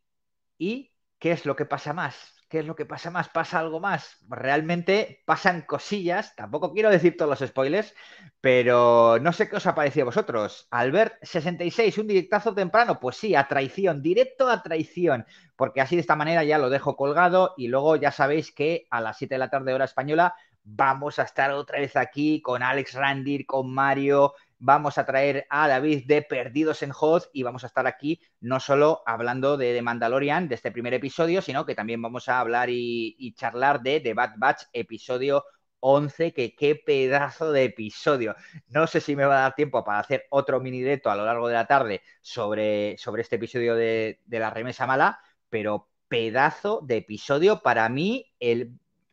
y, 0.58 0.92
¿qué 1.18 1.32
es 1.32 1.46
lo 1.46 1.56
que 1.56 1.66
pasa 1.66 1.92
más? 1.94 2.37
¿Qué 2.48 2.60
es 2.60 2.66
lo 2.66 2.74
que 2.74 2.86
pasa 2.86 3.10
más? 3.10 3.28
¿Pasa 3.28 3.58
algo 3.58 3.78
más? 3.78 4.16
Realmente 4.26 5.22
pasan 5.26 5.62
cosillas, 5.62 6.34
tampoco 6.34 6.72
quiero 6.72 6.88
decir 6.88 7.14
todos 7.14 7.28
los 7.38 7.46
spoilers, 7.46 7.94
pero 8.40 9.18
no 9.20 9.34
sé 9.34 9.50
qué 9.50 9.56
os 9.56 9.66
ha 9.66 9.74
parecido 9.74 10.04
a 10.04 10.06
vosotros. 10.06 10.66
Albert 10.70 11.16
66, 11.20 11.98
un 11.98 12.06
directazo 12.06 12.54
temprano, 12.54 12.98
pues 13.00 13.18
sí, 13.18 13.34
a 13.34 13.46
traición, 13.48 14.00
directo 14.00 14.48
a 14.48 14.62
traición, 14.62 15.26
porque 15.56 15.82
así 15.82 15.96
de 15.96 16.00
esta 16.00 16.16
manera 16.16 16.42
ya 16.42 16.56
lo 16.56 16.70
dejo 16.70 16.96
colgado 16.96 17.52
y 17.58 17.68
luego 17.68 17.96
ya 17.96 18.12
sabéis 18.12 18.50
que 18.50 18.86
a 18.90 19.02
las 19.02 19.18
7 19.18 19.34
de 19.34 19.38
la 19.40 19.50
tarde 19.50 19.74
hora 19.74 19.84
española 19.84 20.34
vamos 20.64 21.18
a 21.18 21.24
estar 21.24 21.50
otra 21.52 21.80
vez 21.80 21.96
aquí 21.96 22.40
con 22.40 22.62
Alex 22.62 22.94
Randir, 22.94 23.44
con 23.44 23.72
Mario, 23.72 24.32
vamos 24.58 24.98
a 24.98 25.06
traer 25.06 25.46
a 25.50 25.68
David 25.68 26.06
de 26.06 26.22
Perdidos 26.22 26.82
en 26.82 26.92
Hoz 26.98 27.30
y 27.32 27.42
vamos 27.42 27.64
a 27.64 27.68
estar 27.68 27.86
aquí 27.86 28.20
no 28.40 28.60
solo 28.60 29.02
hablando 29.06 29.56
de 29.56 29.74
The 29.74 29.82
Mandalorian, 29.82 30.48
de 30.48 30.56
este 30.56 30.72
primer 30.72 30.94
episodio, 30.94 31.42
sino 31.42 31.64
que 31.64 31.74
también 31.74 32.02
vamos 32.02 32.28
a 32.28 32.40
hablar 32.40 32.68
y, 32.70 33.34
charlar 33.36 33.82
de 33.82 34.00
The 34.00 34.14
Bad 34.14 34.34
Batch, 34.36 34.62
episodio 34.72 35.44
11, 35.80 36.32
que 36.32 36.56
qué 36.56 36.74
pedazo 36.74 37.52
de 37.52 37.64
episodio. 37.64 38.34
No 38.68 38.86
sé 38.86 39.00
si 39.00 39.14
me 39.14 39.24
va 39.24 39.38
a 39.38 39.42
dar 39.42 39.54
tiempo 39.54 39.84
para 39.84 40.00
hacer 40.00 40.26
otro 40.30 40.60
mini 40.60 40.78
directo 40.78 41.10
a 41.10 41.16
lo 41.16 41.24
largo 41.24 41.46
de 41.46 41.54
la 41.54 41.66
tarde 41.66 42.02
sobre, 42.20 42.98
sobre 42.98 43.22
este 43.22 43.36
episodio 43.36 43.76
de, 43.76 44.20
de 44.26 44.38
la 44.40 44.50
remesa 44.50 44.86
mala, 44.86 45.20
pero 45.48 45.88
pedazo 46.08 46.80
de 46.84 46.96
episodio 46.96 47.60
para 47.62 47.88
mí, 47.88 48.32
el, 48.40 48.72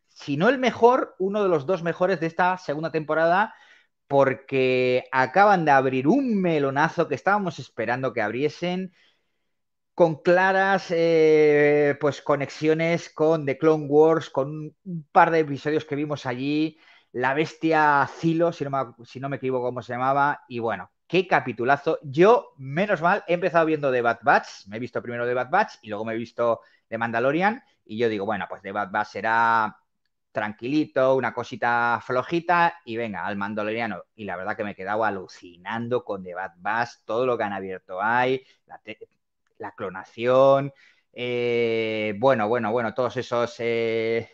si 0.09 0.37
no 0.37 0.49
el 0.49 0.57
mejor, 0.57 1.15
uno 1.19 1.43
de 1.43 1.49
los 1.49 1.67
dos 1.67 1.83
mejores 1.83 2.19
de 2.19 2.27
esta 2.27 2.57
segunda 2.57 2.91
temporada 2.91 3.53
porque 4.07 5.05
acaban 5.11 5.65
de 5.65 5.71
abrir 5.71 6.07
un 6.07 6.39
melonazo 6.41 7.07
que 7.07 7.15
estábamos 7.15 7.59
esperando 7.59 8.13
que 8.13 8.21
abriesen 8.21 8.93
con 9.95 10.21
claras 10.21 10.87
eh, 10.91 11.97
pues 12.01 12.21
conexiones 12.21 13.09
con 13.09 13.45
The 13.45 13.57
Clone 13.57 13.85
Wars, 13.87 14.29
con 14.29 14.75
un 14.83 15.07
par 15.11 15.31
de 15.31 15.39
episodios 15.39 15.85
que 15.85 15.95
vimos 15.95 16.25
allí, 16.25 16.77
la 17.13 17.33
bestia 17.33 18.07
Zilo, 18.19 18.51
si 18.51 18.65
no 18.65 18.69
me, 18.71 19.05
si 19.05 19.21
no 19.21 19.29
me 19.29 19.37
equivoco 19.37 19.67
cómo 19.67 19.81
se 19.81 19.93
llamaba, 19.93 20.43
y 20.49 20.59
bueno, 20.59 20.91
qué 21.07 21.27
capitulazo. 21.27 21.97
Yo, 22.03 22.53
menos 22.57 23.01
mal, 23.01 23.23
he 23.27 23.35
empezado 23.35 23.65
viendo 23.65 23.89
The 23.89 24.01
Bad 24.01 24.19
Batch, 24.21 24.67
me 24.67 24.77
he 24.77 24.79
visto 24.81 25.01
primero 25.01 25.25
The 25.25 25.33
Bad 25.33 25.49
Batch 25.49 25.73
y 25.81 25.89
luego 25.89 26.03
me 26.03 26.13
he 26.13 26.17
visto 26.17 26.59
The 26.89 26.97
Mandalorian, 26.97 27.63
y 27.85 27.97
yo 27.97 28.09
digo, 28.09 28.25
bueno, 28.25 28.47
pues 28.49 28.61
The 28.61 28.73
Bad 28.73 28.91
Batch 28.91 29.07
será 29.07 29.77
tranquilito, 30.35 31.15
una 31.15 31.33
cosita 31.33 32.01
flojita 32.05 32.81
y 32.85 32.97
venga, 32.97 33.25
al 33.25 33.37
mandaloriano. 33.37 34.03
Y 34.15 34.25
la 34.25 34.35
verdad 34.35 34.57
que 34.57 34.65
me 34.65 34.71
he 34.71 34.75
quedado 34.75 35.05
alucinando 35.05 36.03
con 36.03 36.23
The 36.23 36.35
Bad 36.35 36.53
Bass, 36.57 37.01
todo 37.05 37.25
lo 37.25 37.37
que 37.37 37.45
han 37.45 37.53
abierto 37.53 38.01
ahí, 38.01 38.43
la, 39.57 39.71
clonación, 39.71 40.73
eh, 41.13 42.15
bueno, 42.19 42.49
bueno, 42.49 42.71
bueno, 42.71 42.93
todos 42.93 43.15
esos 43.17 43.55
eh, 43.59 44.29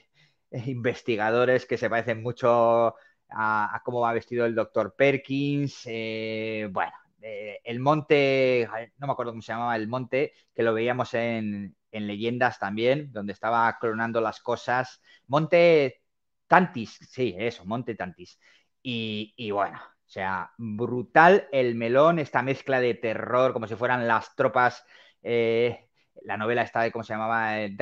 investigadores 0.66 1.68
que 1.68 1.78
se 1.78 1.90
parecen 1.90 2.24
mucho 2.24 2.96
a, 3.30 3.82
cómo 3.86 4.02
va 4.02 4.14
vestido 4.14 4.46
el 4.46 4.56
doctor 4.56 4.96
Perkins, 4.96 5.84
eh, 5.86 6.68
bueno, 6.72 6.94
el 7.22 7.80
monte, 7.80 8.68
no 8.98 9.08
me 9.08 9.14
acuerdo 9.14 9.32
cómo 9.32 9.42
se 9.42 9.54
llamaba 9.54 9.76
el 9.76 9.88
monte, 9.88 10.34
que 10.54 10.64
lo 10.64 10.74
veíamos 10.74 11.14
en, 11.14 11.76
en 11.92 12.08
leyendas 12.08 12.60
también, 12.60 13.12
donde 13.12 13.34
estaba 13.34 13.78
clonando 13.80 14.22
las 14.22 14.42
cosas. 14.42 15.02
Monte 15.28 16.02
Tantis, 16.48 16.98
sí, 17.10 17.36
eso, 17.38 17.66
Monte 17.66 17.96
Tantis. 17.96 18.40
Y, 18.84 19.52
bueno, 19.52 19.78
o 19.80 20.10
sea, 20.10 20.52
brutal 20.58 21.48
el 21.52 21.76
melón, 21.76 22.20
esta 22.20 22.42
mezcla 22.42 22.80
de 22.80 22.96
terror, 22.96 23.54
como 23.54 23.68
si 23.68 23.76
fueran 23.76 24.08
las 24.08 24.36
tropas, 24.36 24.84
eh, 25.22 25.90
la 26.24 26.38
novela 26.38 26.64
está 26.64 26.82
de, 26.82 26.92
¿cómo 26.92 27.04
se 27.04 27.14
llamaba? 27.14 27.62
Eh, 27.62 27.76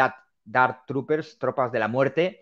Dark, 0.43 0.85
Troopers, 0.85 1.37
Tropas 1.39 1.71
de 1.71 1.79
la 1.79 1.87
Muerte, 1.87 2.41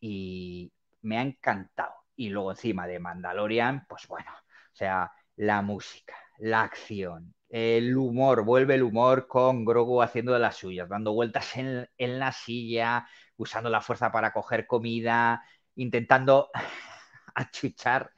y 0.00 0.72
me 1.02 1.18
ha 1.18 1.22
encantado. 1.22 1.94
Y 2.16 2.28
luego 2.28 2.50
encima 2.52 2.86
de 2.86 2.98
Mandalorian, 2.98 3.86
pues 3.88 4.06
bueno, 4.06 4.30
o 4.32 4.74
sea, 4.74 5.12
la 5.36 5.62
música, 5.62 6.14
la 6.42 6.62
acción, 6.62 7.34
el 7.48 7.96
humor, 7.96 8.44
vuelve 8.44 8.74
el 8.74 8.82
humor 8.82 9.28
con 9.28 9.64
Grogu 9.64 10.02
haciendo 10.02 10.32
de 10.32 10.40
las 10.40 10.56
suyas, 10.56 10.88
dando 10.88 11.12
vueltas 11.12 11.56
en, 11.56 11.86
la 12.18 12.32
silla, 12.32 13.06
usando 13.36 13.70
la 13.70 13.80
fuerza 13.80 14.10
para 14.10 14.32
coger 14.32 14.66
comida, 14.66 15.44
intentando 15.76 16.50
achuchar 17.34 18.10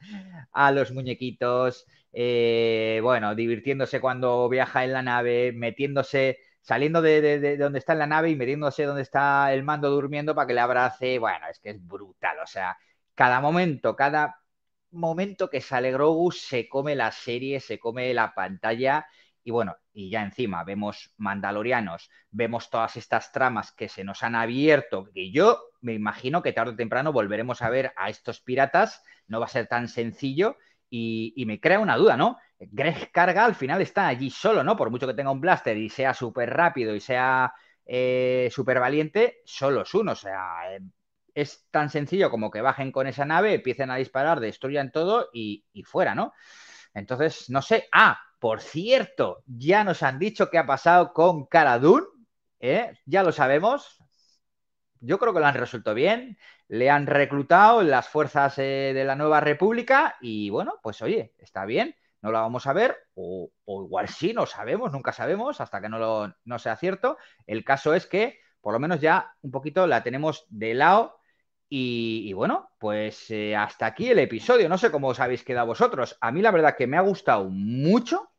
a 0.51 0.71
los 0.71 0.91
muñequitos, 0.91 1.85
eh, 2.13 2.99
bueno, 3.03 3.35
divirtiéndose 3.35 4.01
cuando 4.01 4.49
viaja 4.49 4.83
en 4.83 4.93
la 4.93 5.03
nave, 5.03 5.51
metiéndose, 5.53 6.39
saliendo 6.61 7.03
de, 7.03 7.57
donde 7.57 7.77
está 7.77 7.93
en 7.93 7.99
la 7.99 8.07
nave 8.07 8.31
y 8.31 8.35
metiéndose 8.35 8.85
donde 8.85 9.03
está 9.03 9.53
el 9.53 9.63
mando 9.63 9.91
durmiendo 9.91 10.33
para 10.33 10.47
que 10.47 10.55
le 10.55 10.61
abrace, 10.61 11.19
bueno, 11.19 11.45
es 11.47 11.59
que 11.59 11.69
es 11.71 11.87
brutal, 11.87 12.39
o 12.43 12.47
sea, 12.47 12.75
cada 13.13 13.39
momento, 13.39 13.95
cada 13.95 14.39
momento 14.95 15.49
que 15.49 15.61
sale 15.61 15.91
Grogu 15.91 16.31
se 16.31 16.67
come 16.67 16.95
la 16.95 17.11
serie, 17.11 17.59
se 17.59 17.79
come 17.79 18.13
la 18.13 18.33
pantalla 18.33 19.05
y 19.45 19.51
bueno, 19.51 19.77
y 19.93 20.09
ya 20.09 20.23
encima 20.23 20.63
vemos 20.63 21.13
Mandalorianos, 21.17 22.09
vemos 22.31 22.71
todas 22.71 22.97
estas 22.97 23.31
tramas 23.31 23.71
que 23.71 23.87
se 23.87 24.03
nos 24.03 24.23
han 24.23 24.33
abierto, 24.33 25.07
que 25.13 25.31
yo 25.31 25.59
me 25.81 25.93
imagino 25.93 26.41
que 26.41 26.51
tarde 26.51 26.73
o 26.73 26.75
temprano 26.75 27.13
volveremos 27.13 27.61
a 27.61 27.69
ver 27.69 27.93
a 27.95 28.09
estos 28.09 28.41
piratas, 28.41 29.03
no 29.27 29.39
va 29.39 29.45
a 29.45 29.49
ser 29.49 29.67
tan 29.67 29.87
sencillo 29.87 30.57
y, 30.89 31.43
me 31.45 31.59
crea 31.59 31.79
una 31.79 31.95
duda, 31.95 32.17
¿no? 32.17 32.37
Greg 32.59 33.11
Carga 33.11 33.45
al 33.45 33.53
final 33.53 33.81
está 33.81 34.07
allí 34.07 34.31
solo, 34.31 34.63
¿no? 34.63 34.75
Por 34.75 34.89
mucho 34.89 35.05
que 35.05 35.13
tenga 35.13 35.31
un 35.31 35.41
blaster 35.41 35.77
y 35.77 35.89
sea 35.89 36.15
súper 36.15 36.49
rápido 36.49 36.95
y 36.95 36.99
sea 36.99 37.53
eh, 37.85 38.49
súper 38.51 38.79
valiente, 38.79 39.41
solo 39.45 39.83
es 39.83 39.93
uno, 39.93 40.13
o 40.13 40.15
sea, 40.15 40.39
es 41.35 41.67
tan 41.69 41.89
sencillo 41.89 42.31
como 42.31 42.49
que 42.49 42.61
bajen 42.61 42.91
con 42.91 43.07
esa 43.07 43.25
nave, 43.25 43.55
empiecen 43.55 43.91
a 43.91 43.97
disparar, 43.97 44.39
destruyan 44.39 44.91
todo 44.91 45.29
y, 45.33 45.65
fuera, 45.85 46.15
¿no? 46.15 46.33
Entonces, 46.93 47.49
no 47.49 47.61
sé. 47.61 47.87
Ah, 47.91 48.17
por 48.39 48.61
cierto, 48.61 49.43
ya 49.45 49.83
nos 49.83 50.01
han 50.01 50.17
dicho 50.17 50.49
qué 50.49 50.57
ha 50.57 50.65
pasado 50.65 51.11
con 51.13 51.45
Cara 51.45 51.79
¿eh? 52.59 52.93
Ya 53.05 53.21
lo 53.21 53.33
sabemos. 53.33 54.01
Yo 55.01 55.19
creo 55.19 55.33
que 55.33 55.41
lo 55.41 55.45
han 55.45 55.55
resuelto 55.55 55.93
bien. 55.93 56.37
Le 56.69 56.89
han 56.89 57.05
reclutado 57.05 57.83
las 57.83 58.07
fuerzas 58.07 58.57
eh, 58.57 58.91
de 58.95 59.03
la 59.03 59.15
nueva 59.15 59.41
república 59.41 60.15
y 60.21 60.49
bueno, 60.49 60.79
pues 60.81 61.01
oye, 61.01 61.33
está 61.37 61.65
bien. 61.65 61.95
No 62.21 62.31
la 62.31 62.39
vamos 62.39 62.65
a 62.65 62.73
ver, 62.73 62.97
o, 63.13 63.51
igual 63.67 64.07
sí, 64.07 64.33
no 64.33 64.47
sabemos, 64.47 64.91
nunca 64.91 65.11
sabemos, 65.11 65.61
hasta 65.61 65.79
que 65.79 65.89
no, 65.89 65.99
lo, 65.99 66.33
no 66.45 66.57
sea 66.57 66.75
cierto. 66.75 67.17
El 67.45 67.63
caso 67.63 67.93
es 67.93 68.07
que 68.07 68.39
por 68.61 68.73
lo 68.73 68.79
menos 68.79 68.99
ya 68.99 69.35
un 69.43 69.51
poquito 69.51 69.85
la 69.85 70.01
tenemos 70.01 70.47
de 70.49 70.73
lado 70.73 71.19
y, 71.69 72.31
bueno, 72.33 72.69
pues 72.79 73.29
eh, 73.31 73.55
hasta 73.55 73.87
aquí 73.87 74.09
el 74.09 74.19
episodio. 74.19 74.69
No 74.69 74.77
sé 74.77 74.91
cómo 74.91 75.09
os 75.09 75.19
habéis 75.19 75.43
quedado 75.43 75.67
vosotros. 75.67 76.17
A 76.21 76.31
mí 76.31 76.41
la 76.41 76.51
verdad 76.51 76.75
que 76.77 76.87
me 76.87 76.97
ha 76.97 77.01
gustado 77.01 77.49
mucho 77.49 78.31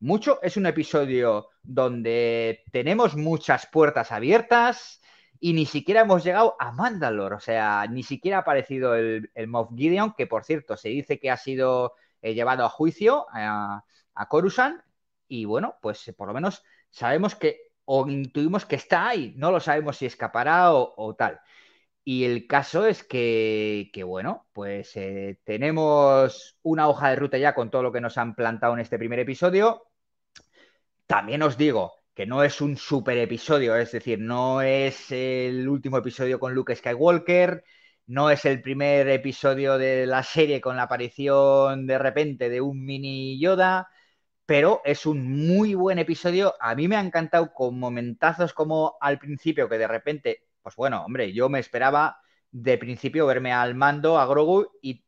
mucho. 0.00 0.40
Es 0.42 0.56
un 0.56 0.66
episodio 0.66 1.50
donde 1.62 2.64
tenemos 2.72 3.16
muchas 3.16 3.66
puertas 3.66 4.10
abiertas 4.12 5.00
y 5.38 5.52
ni 5.52 5.66
siquiera 5.66 6.00
hemos 6.02 6.24
llegado 6.24 6.56
a 6.58 6.72
Mandalore. 6.72 7.36
O 7.36 7.40
sea, 7.40 7.86
ni 7.88 8.02
siquiera 8.02 8.38
ha 8.38 8.40
aparecido 8.40 8.94
el, 8.94 9.30
el 9.34 9.46
Moff 9.46 9.70
Gideon, 9.76 10.14
que 10.16 10.26
por 10.26 10.44
cierto 10.44 10.76
se 10.76 10.88
dice 10.88 11.18
que 11.20 11.30
ha 11.30 11.36
sido 11.36 11.94
eh, 12.22 12.34
llevado 12.34 12.64
a 12.64 12.68
juicio 12.68 13.26
a, 13.32 13.84
a 14.14 14.28
Coruscant. 14.28 14.80
Y 15.28 15.44
bueno, 15.44 15.76
pues 15.80 16.12
por 16.16 16.28
lo 16.28 16.34
menos 16.34 16.64
sabemos 16.90 17.36
que, 17.36 17.70
o 17.84 18.08
intuimos 18.08 18.66
que 18.66 18.76
está 18.76 19.08
ahí. 19.08 19.34
No 19.36 19.50
lo 19.50 19.60
sabemos 19.60 19.98
si 19.98 20.06
escapará 20.06 20.72
o, 20.72 21.14
tal. 21.14 21.40
Y 22.04 22.24
el 22.24 22.46
caso 22.46 22.86
es 22.86 23.04
que, 23.04 23.90
bueno, 24.06 24.46
pues 24.52 24.96
eh, 24.96 25.38
tenemos 25.44 26.58
una 26.62 26.88
hoja 26.88 27.10
de 27.10 27.16
ruta 27.16 27.38
ya 27.38 27.54
con 27.54 27.70
todo 27.70 27.82
lo 27.82 27.92
que 27.92 28.00
nos 28.00 28.18
han 28.18 28.34
plantado 28.34 28.74
en 28.74 28.80
este 28.80 28.98
primer 28.98 29.18
episodio. 29.20 29.86
También 31.06 31.42
os 31.42 31.56
digo 31.56 31.92
que 32.14 32.26
no 32.26 32.42
es 32.42 32.60
un 32.60 32.76
super 32.76 33.18
episodio, 33.18 33.76
es 33.76 33.92
decir, 33.92 34.18
no 34.18 34.62
es 34.62 35.10
el 35.10 35.68
último 35.68 35.98
episodio 35.98 36.38
con 36.38 36.54
Luke 36.54 36.74
Skywalker, 36.74 37.64
no 38.06 38.30
es 38.30 38.44
el 38.44 38.60
primer 38.60 39.08
episodio 39.08 39.78
de 39.78 40.06
la 40.06 40.22
serie 40.22 40.60
con 40.60 40.76
la 40.76 40.82
aparición 40.84 41.86
de 41.86 41.98
repente 41.98 42.48
de 42.48 42.60
un 42.60 42.84
mini 42.84 43.38
Yoda, 43.40 43.88
pero 44.46 44.80
es 44.84 45.06
un 45.06 45.46
muy 45.48 45.74
buen 45.74 45.98
episodio. 45.98 46.54
A 46.60 46.74
mí 46.74 46.88
me 46.88 46.96
ha 46.96 47.00
encantado 47.00 47.52
con 47.54 47.78
momentazos 47.78 48.52
como 48.52 48.96
al 49.00 49.18
principio, 49.18 49.68
que 49.68 49.78
de 49.78 49.86
repente, 49.88 50.42
pues 50.62 50.76
bueno, 50.76 51.04
hombre, 51.04 51.32
yo 51.32 51.48
me 51.48 51.58
esperaba 51.58 52.20
de 52.50 52.78
principio 52.78 53.26
verme 53.26 53.52
al 53.52 53.74
mando, 53.74 54.18
a 54.18 54.26
Grogu, 54.26 54.68
y 54.82 55.04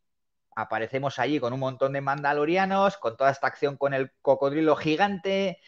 aparecemos 0.54 1.18
allí 1.18 1.40
con 1.40 1.52
un 1.52 1.60
montón 1.60 1.92
de 1.92 2.00
mandalorianos, 2.00 2.96
con 2.98 3.16
toda 3.16 3.30
esta 3.30 3.46
acción 3.46 3.76
con 3.76 3.94
el 3.94 4.12
cocodrilo 4.22 4.76
gigante, 4.76 5.58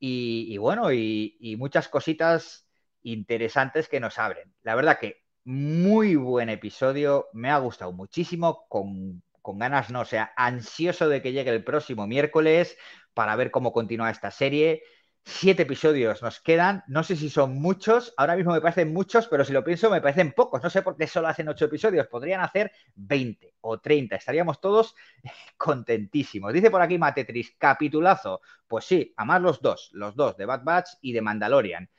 y, 0.00 0.56
bueno, 0.58 0.92
y, 0.92 1.56
muchas 1.58 1.88
cositas 1.88 2.68
interesantes 3.02 3.88
que 3.88 4.00
nos 4.00 4.18
abren. 4.18 4.54
La 4.62 4.74
verdad 4.74 4.98
que 4.98 5.24
muy 5.44 6.14
buen 6.16 6.50
episodio, 6.50 7.28
me 7.32 7.50
ha 7.50 7.58
gustado 7.58 7.92
muchísimo, 7.92 8.66
con, 8.68 9.22
ganas, 9.42 9.90
no, 9.90 10.00
o 10.02 10.04
sea, 10.04 10.32
ansioso 10.36 11.08
de 11.08 11.22
que 11.22 11.32
llegue 11.32 11.50
el 11.50 11.64
próximo 11.64 12.06
miércoles 12.06 12.76
para 13.14 13.34
ver 13.34 13.50
cómo 13.50 13.72
continúa 13.72 14.10
esta 14.10 14.30
serie. 14.30 14.82
Siete 15.24 15.62
episodios 15.62 16.22
nos 16.22 16.40
quedan. 16.40 16.82
No 16.88 17.02
sé 17.02 17.14
si 17.14 17.28
son 17.28 17.54
muchos. 17.54 18.14
Ahora 18.16 18.34
mismo 18.34 18.52
me 18.52 18.60
parecen 18.60 18.92
muchos, 18.92 19.28
pero 19.28 19.44
si 19.44 19.52
lo 19.52 19.62
pienso, 19.62 19.90
me 19.90 20.00
parecen 20.00 20.32
pocos. 20.32 20.62
No 20.62 20.70
sé 20.70 20.82
por 20.82 20.96
qué 20.96 21.06
solo 21.06 21.28
hacen 21.28 21.48
ocho 21.48 21.66
episodios. 21.66 22.06
Podrían 22.06 22.40
hacer 22.40 22.72
20 22.94 23.54
o 23.60 23.78
30. 23.78 24.16
Estaríamos 24.16 24.60
todos 24.60 24.94
contentísimos. 25.56 26.52
Dice 26.52 26.70
por 26.70 26.82
aquí 26.82 26.98
Matetris, 26.98 27.54
capitulazo. 27.58 28.40
Pues 28.66 28.84
sí, 28.86 29.12
a 29.16 29.24
más 29.24 29.42
los 29.42 29.60
dos. 29.60 29.90
Los 29.92 30.16
dos, 30.16 30.36
de 30.36 30.46
Bad 30.46 30.64
Batch 30.64 30.88
y 31.02 31.12
de 31.12 31.20
Mandalorian. 31.20 31.90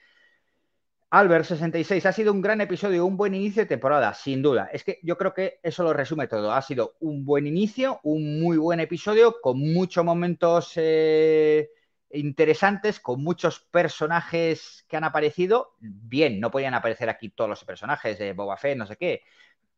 Albert66, 1.11 2.05
ha 2.05 2.11
sido 2.11 2.31
un 2.31 2.41
gran 2.41 2.61
episodio, 2.61 3.03
un 3.03 3.17
buen 3.17 3.33
inicio 3.33 3.63
de 3.63 3.67
temporada, 3.67 4.13
sin 4.13 4.43
duda. 4.43 4.69
Es 4.71 4.83
que 4.83 4.99
yo 5.01 5.17
creo 5.17 5.33
que 5.33 5.59
eso 5.63 5.83
lo 5.83 5.91
resume 5.91 6.27
todo. 6.27 6.51
Ha 6.51 6.61
sido 6.61 6.97
un 6.99 7.25
buen 7.25 7.47
inicio, 7.47 7.99
un 8.03 8.39
muy 8.39 8.57
buen 8.57 8.79
episodio, 8.79 9.41
con 9.41 9.59
muchos 9.59 10.05
momentos 10.05 10.73
eh, 10.75 11.69
interesantes, 12.12 13.00
con 13.00 13.24
muchos 13.24 13.60
personajes 13.60 14.86
que 14.88 14.98
han 14.98 15.04
aparecido. 15.04 15.75
Bien, 15.80 16.39
no 16.39 16.51
podían 16.51 16.74
aparecer 16.74 17.10
aquí 17.10 17.30
todos 17.30 17.50
los 17.50 17.63
personajes 17.63 18.18
de 18.20 18.34
Boba 18.34 18.58
Fett, 18.58 18.78
no 18.78 18.86
sé 18.86 18.98
qué, 18.98 19.24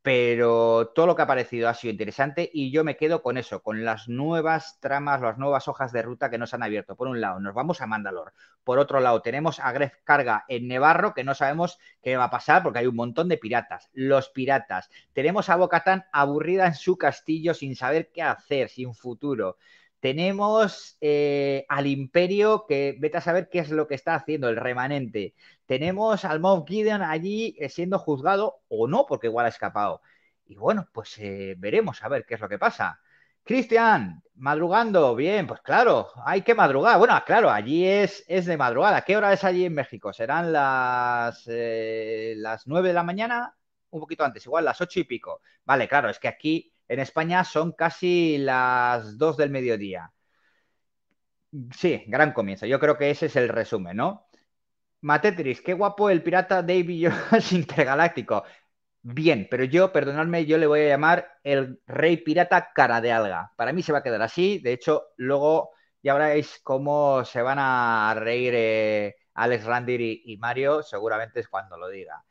pero 0.02 0.88
todo 0.88 1.06
lo 1.06 1.14
que 1.14 1.22
ha 1.22 1.26
aparecido 1.26 1.68
ha 1.68 1.74
sido 1.74 1.92
interesante 1.92 2.50
y 2.52 2.72
yo 2.72 2.82
me 2.82 2.96
quedo 2.96 3.22
con 3.22 3.38
eso, 3.38 3.62
con 3.62 3.84
las 3.84 4.08
nuevas 4.08 4.80
tramas, 4.80 5.20
las 5.20 5.38
nuevas 5.38 5.68
hojas 5.68 5.92
de 5.92 6.02
ruta 6.02 6.28
que 6.28 6.38
nos 6.38 6.54
han 6.54 6.64
abierto. 6.64 6.96
Por 6.96 7.06
un 7.06 7.20
lado, 7.20 7.38
nos 7.38 7.54
vamos 7.54 7.80
a 7.80 7.86
Mandalor. 7.86 8.32
Por 8.64 8.80
otro 8.80 8.98
lado, 8.98 9.22
tenemos 9.22 9.60
a 9.60 9.70
Gref 9.70 9.94
Carga 10.02 10.44
en 10.48 10.66
Nevarro, 10.66 11.14
que 11.14 11.22
no 11.22 11.36
sabemos 11.36 11.78
qué 12.02 12.16
va 12.16 12.24
a 12.24 12.30
pasar 12.30 12.64
porque 12.64 12.80
hay 12.80 12.88
un 12.88 12.96
montón 12.96 13.28
de 13.28 13.38
piratas. 13.38 13.90
Los 13.92 14.28
piratas. 14.30 14.90
Tenemos 15.12 15.48
a 15.48 15.56
Bocatán 15.56 16.04
aburrida 16.12 16.66
en 16.66 16.74
su 16.74 16.98
castillo 16.98 17.54
sin 17.54 17.76
saber 17.76 18.10
qué 18.12 18.22
hacer, 18.22 18.70
sin 18.70 18.96
futuro. 18.96 19.56
Tenemos 20.02 20.96
eh, 21.00 21.64
al 21.68 21.86
Imperio, 21.86 22.66
que 22.68 22.96
vete 22.98 23.18
a 23.18 23.20
saber 23.20 23.48
qué 23.48 23.60
es 23.60 23.70
lo 23.70 23.86
que 23.86 23.94
está 23.94 24.16
haciendo, 24.16 24.48
el 24.48 24.56
remanente. 24.56 25.36
Tenemos 25.64 26.24
al 26.24 26.40
Moff 26.40 26.68
Gideon 26.68 27.02
allí 27.02 27.54
eh, 27.60 27.68
siendo 27.68 28.00
juzgado 28.00 28.62
o 28.66 28.88
no, 28.88 29.06
porque 29.06 29.28
igual 29.28 29.46
ha 29.46 29.50
escapado. 29.50 30.02
Y 30.44 30.56
bueno, 30.56 30.88
pues 30.92 31.16
eh, 31.18 31.54
veremos 31.56 32.02
a 32.02 32.08
ver 32.08 32.26
qué 32.26 32.34
es 32.34 32.40
lo 32.40 32.48
que 32.48 32.58
pasa. 32.58 32.98
Cristian, 33.44 34.24
madrugando, 34.34 35.14
bien, 35.14 35.46
pues 35.46 35.60
claro, 35.60 36.08
hay 36.24 36.42
que 36.42 36.56
madrugar. 36.56 36.98
Bueno, 36.98 37.14
claro, 37.24 37.48
allí 37.50 37.86
es, 37.86 38.24
es 38.26 38.46
de 38.46 38.56
madrugada. 38.56 39.02
¿Qué 39.02 39.16
hora 39.16 39.32
es 39.32 39.44
allí 39.44 39.66
en 39.66 39.74
México? 39.74 40.12
¿Serán 40.12 40.52
las, 40.52 41.44
las 41.46 42.66
9 42.66 42.88
de 42.88 42.94
la 42.94 43.04
mañana? 43.04 43.54
Un 43.90 44.00
poquito 44.00 44.24
antes, 44.24 44.44
igual 44.46 44.64
las 44.64 44.80
ocho 44.80 44.98
y 44.98 45.04
pico. 45.04 45.40
Vale, 45.64 45.86
claro, 45.88 46.10
es 46.10 46.18
que 46.18 46.26
aquí 46.28 46.71
en 46.92 47.00
España 47.00 47.44
son 47.44 47.72
casi 47.72 48.38
las 48.38 49.18
2 49.18 49.36
del 49.38 49.50
mediodía. 49.50 50.12
Sí, 51.76 52.02
gran 52.06 52.32
comienzo. 52.32 52.66
Yo 52.66 52.80
creo 52.80 52.96
que 52.96 53.10
ese 53.10 53.26
es 53.26 53.36
el 53.36 53.48
resumen, 53.48 53.96
¿no? 53.96 54.28
Matetris, 55.02 55.62
qué 55.62 55.74
guapo 55.74 56.10
el 56.10 56.22
pirata 56.22 56.62
Davy 56.62 57.06
Jones 57.06 57.52
intergaláctico. 57.54 58.44
Bien, 59.02 59.48
pero 59.50 59.64
yo, 59.64 59.92
perdonadme, 59.92 60.46
yo 60.46 60.58
le 60.58 60.66
voy 60.66 60.82
a 60.82 60.88
llamar 60.90 61.28
el 61.44 61.80
rey 61.86 62.18
pirata 62.18 62.72
cara 62.74 63.00
de 63.00 63.12
alga. 63.12 63.52
Para 63.56 63.72
mí 63.72 63.82
se 63.82 63.92
va 63.92 63.98
a 63.98 64.02
quedar 64.04 64.22
así. 64.22 64.60
De 64.60 64.72
hecho, 64.72 65.04
luego 65.18 65.72
ya 66.02 66.14
veréis 66.14 66.60
cómo 66.64 67.24
se 67.24 67.42
van 67.42 67.58
a 67.60 68.14
reír 68.18 68.54
eh, 68.56 69.16
Alex 69.34 69.64
Randir 69.64 70.00
y 70.02 70.36
Mario, 70.38 70.82
seguramente 70.82 71.40
es 71.40 71.48
cuando 71.48 71.78
lo 71.78 71.88
diga. 71.88 72.24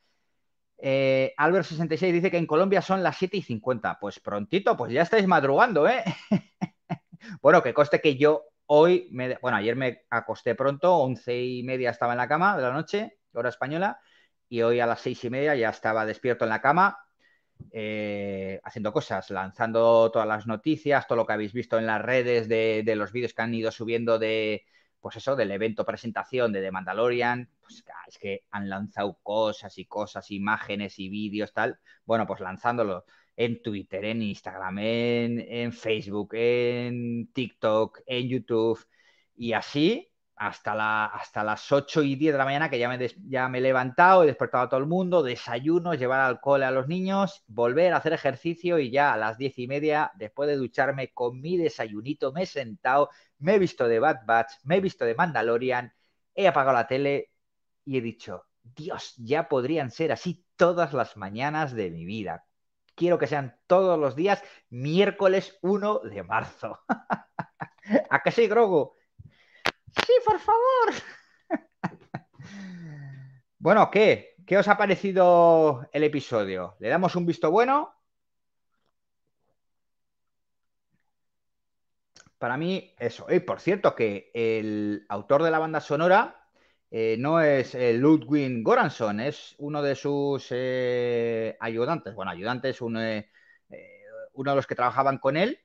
Eh, 0.83 1.33
Albert66 1.37 2.11
dice 2.11 2.31
que 2.31 2.37
en 2.37 2.47
Colombia 2.47 2.81
son 2.81 3.03
las 3.03 3.15
7 3.17 3.37
y 3.37 3.41
50. 3.43 3.99
Pues 3.99 4.19
prontito, 4.19 4.75
pues 4.75 4.91
ya 4.91 5.03
estáis 5.03 5.27
madrugando, 5.27 5.87
¿eh? 5.87 6.03
bueno, 7.41 7.61
que 7.61 7.73
coste 7.73 8.01
que 8.01 8.17
yo 8.17 8.45
hoy, 8.65 9.07
me, 9.11 9.37
bueno, 9.41 9.57
ayer 9.57 9.75
me 9.75 10.05
acosté 10.09 10.55
pronto, 10.55 10.97
once 10.97 11.39
y 11.39 11.61
media 11.61 11.91
estaba 11.91 12.13
en 12.13 12.17
la 12.17 12.27
cama 12.27 12.57
de 12.57 12.63
la 12.63 12.73
noche, 12.73 13.19
hora 13.33 13.49
española, 13.49 13.99
y 14.49 14.63
hoy 14.63 14.79
a 14.79 14.87
las 14.87 15.01
seis 15.01 15.23
y 15.23 15.29
media 15.29 15.55
ya 15.55 15.69
estaba 15.69 16.05
despierto 16.05 16.45
en 16.45 16.49
la 16.49 16.61
cama, 16.61 16.97
eh, 17.71 18.59
haciendo 18.63 18.91
cosas, 18.91 19.29
lanzando 19.29 20.09
todas 20.09 20.27
las 20.27 20.47
noticias, 20.47 21.05
todo 21.05 21.17
lo 21.17 21.27
que 21.27 21.33
habéis 21.33 21.53
visto 21.53 21.77
en 21.77 21.85
las 21.85 22.01
redes 22.01 22.49
de, 22.49 22.81
de 22.83 22.95
los 22.95 23.11
vídeos 23.11 23.33
que 23.35 23.41
han 23.43 23.53
ido 23.53 23.71
subiendo 23.71 24.17
de, 24.17 24.65
pues 25.01 25.15
eso, 25.17 25.35
del 25.35 25.51
evento 25.51 25.83
presentación 25.83 26.51
de 26.53 26.61
The 26.61 26.71
Mandalorian, 26.71 27.49
pues 27.59 27.83
es 28.07 28.17
que 28.17 28.45
han 28.51 28.69
lanzado 28.69 29.19
cosas 29.23 29.77
y 29.77 29.85
cosas, 29.85 30.31
imágenes 30.31 30.99
y 30.99 31.09
vídeos, 31.09 31.53
tal. 31.53 31.79
Bueno, 32.05 32.27
pues 32.27 32.39
lanzándolo 32.39 33.05
en 33.35 33.61
Twitter, 33.61 34.05
en 34.05 34.21
Instagram, 34.21 34.77
en, 34.79 35.73
Facebook, 35.73 36.29
en 36.33 37.31
TikTok, 37.33 38.01
en 38.05 38.29
YouTube 38.29 38.85
y 39.35 39.53
así 39.53 40.10
hasta, 40.41 41.05
hasta 41.05 41.43
las 41.43 41.71
8 41.71 42.01
y 42.01 42.15
10 42.15 42.33
de 42.33 42.37
la 42.39 42.45
mañana 42.45 42.67
que 42.67 42.79
ya 42.79 42.89
me, 42.89 42.97
ya 43.27 43.47
me 43.47 43.59
he 43.59 43.61
levantado, 43.61 44.23
he 44.23 44.25
despertado 44.25 44.63
a 44.63 44.69
todo 44.69 44.79
el 44.79 44.87
mundo, 44.87 45.21
desayuno, 45.21 45.93
llevar 45.93 46.21
alcohol 46.21 46.63
a 46.63 46.71
los 46.71 46.87
niños, 46.87 47.43
volver 47.45 47.93
a 47.93 47.97
hacer 47.97 48.13
ejercicio 48.13 48.79
y 48.79 48.89
ya 48.89 49.13
a 49.13 49.17
las 49.17 49.37
10 49.37 49.59
y 49.59 49.67
media, 49.67 50.11
después 50.15 50.49
de 50.49 50.55
ducharme 50.55 51.13
con 51.13 51.39
mi 51.39 51.57
desayunito, 51.57 52.31
me 52.33 52.43
he 52.43 52.45
sentado, 52.47 53.11
me 53.37 53.53
he 53.53 53.59
visto 53.59 53.87
de 53.87 53.99
Bad 53.99 54.25
Batch, 54.25 54.53
me 54.63 54.77
he 54.77 54.81
visto 54.81 55.05
de 55.05 55.13
Mandalorian, 55.13 55.93
he 56.33 56.47
apagado 56.47 56.75
la 56.75 56.87
tele 56.87 57.29
y 57.85 57.99
he 57.99 58.01
dicho, 58.01 58.47
Dios, 58.63 59.13
ya 59.17 59.47
podrían 59.47 59.91
ser 59.91 60.11
así 60.11 60.43
todas 60.55 60.91
las 60.93 61.17
mañanas 61.17 61.73
de 61.73 61.91
mi 61.91 62.03
vida. 62.03 62.47
Quiero 62.95 63.19
que 63.19 63.27
sean 63.27 63.59
todos 63.67 63.99
los 63.99 64.15
días 64.15 64.43
miércoles 64.69 65.59
1 65.61 65.99
de 65.99 66.23
marzo. 66.23 66.79
¿A 68.09 68.23
qué 68.23 68.31
sí, 68.31 68.47
Grogu? 68.47 68.95
Sí, 70.05 70.13
por 70.25 70.39
favor. 70.39 70.93
bueno, 73.59 73.89
¿qué? 73.91 74.35
¿Qué 74.45 74.57
os 74.57 74.67
ha 74.67 74.77
parecido 74.77 75.87
el 75.93 76.03
episodio? 76.03 76.75
¿Le 76.79 76.89
damos 76.89 77.15
un 77.15 77.25
visto 77.25 77.51
bueno? 77.51 78.01
para 82.41 82.57
mí, 82.57 82.95
eso. 82.97 83.27
Y 83.29 83.39
por 83.41 83.59
cierto, 83.59 83.95
que 83.95 84.31
el 84.33 85.05
autor 85.09 85.43
de 85.43 85.51
la 85.51 85.59
banda 85.59 85.79
sonora 85.79 86.43
eh, 86.89 87.15
no 87.19 87.39
es 87.39 87.75
eh, 87.75 87.93
Ludwig 87.93 88.63
Goranson, 88.63 89.19
es 89.19 89.53
uno 89.59 89.83
de 89.83 89.95
sus 89.95 90.47
eh, 90.49 91.55
ayudantes. 91.59 92.15
Bueno, 92.15 92.31
ayudantes, 92.31 92.81
uno 92.81 92.99
de 92.99 93.29
los 94.33 94.65
que 94.67 94.75
trabajaban 94.75 95.19
con 95.19 95.37
él. 95.37 95.59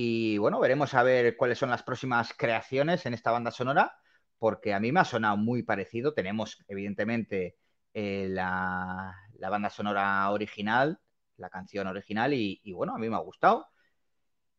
Y 0.00 0.38
bueno, 0.38 0.60
veremos 0.60 0.94
a 0.94 1.02
ver 1.02 1.36
cuáles 1.36 1.58
son 1.58 1.70
las 1.70 1.82
próximas 1.82 2.32
creaciones 2.36 3.04
en 3.06 3.14
esta 3.14 3.32
banda 3.32 3.50
sonora, 3.50 3.98
porque 4.38 4.72
a 4.72 4.80
mí 4.80 4.92
me 4.92 5.00
ha 5.00 5.04
sonado 5.04 5.36
muy 5.36 5.64
parecido. 5.64 6.14
Tenemos, 6.14 6.64
evidentemente, 6.68 7.56
la, 7.94 9.14
banda 9.50 9.70
sonora 9.70 10.30
original, 10.30 11.00
la 11.36 11.50
canción 11.50 11.88
original, 11.88 12.32
y 12.34 12.72
bueno, 12.72 12.94
a 12.94 12.98
mí 12.98 13.08
me 13.08 13.16
ha 13.16 13.20
gustado 13.20 13.66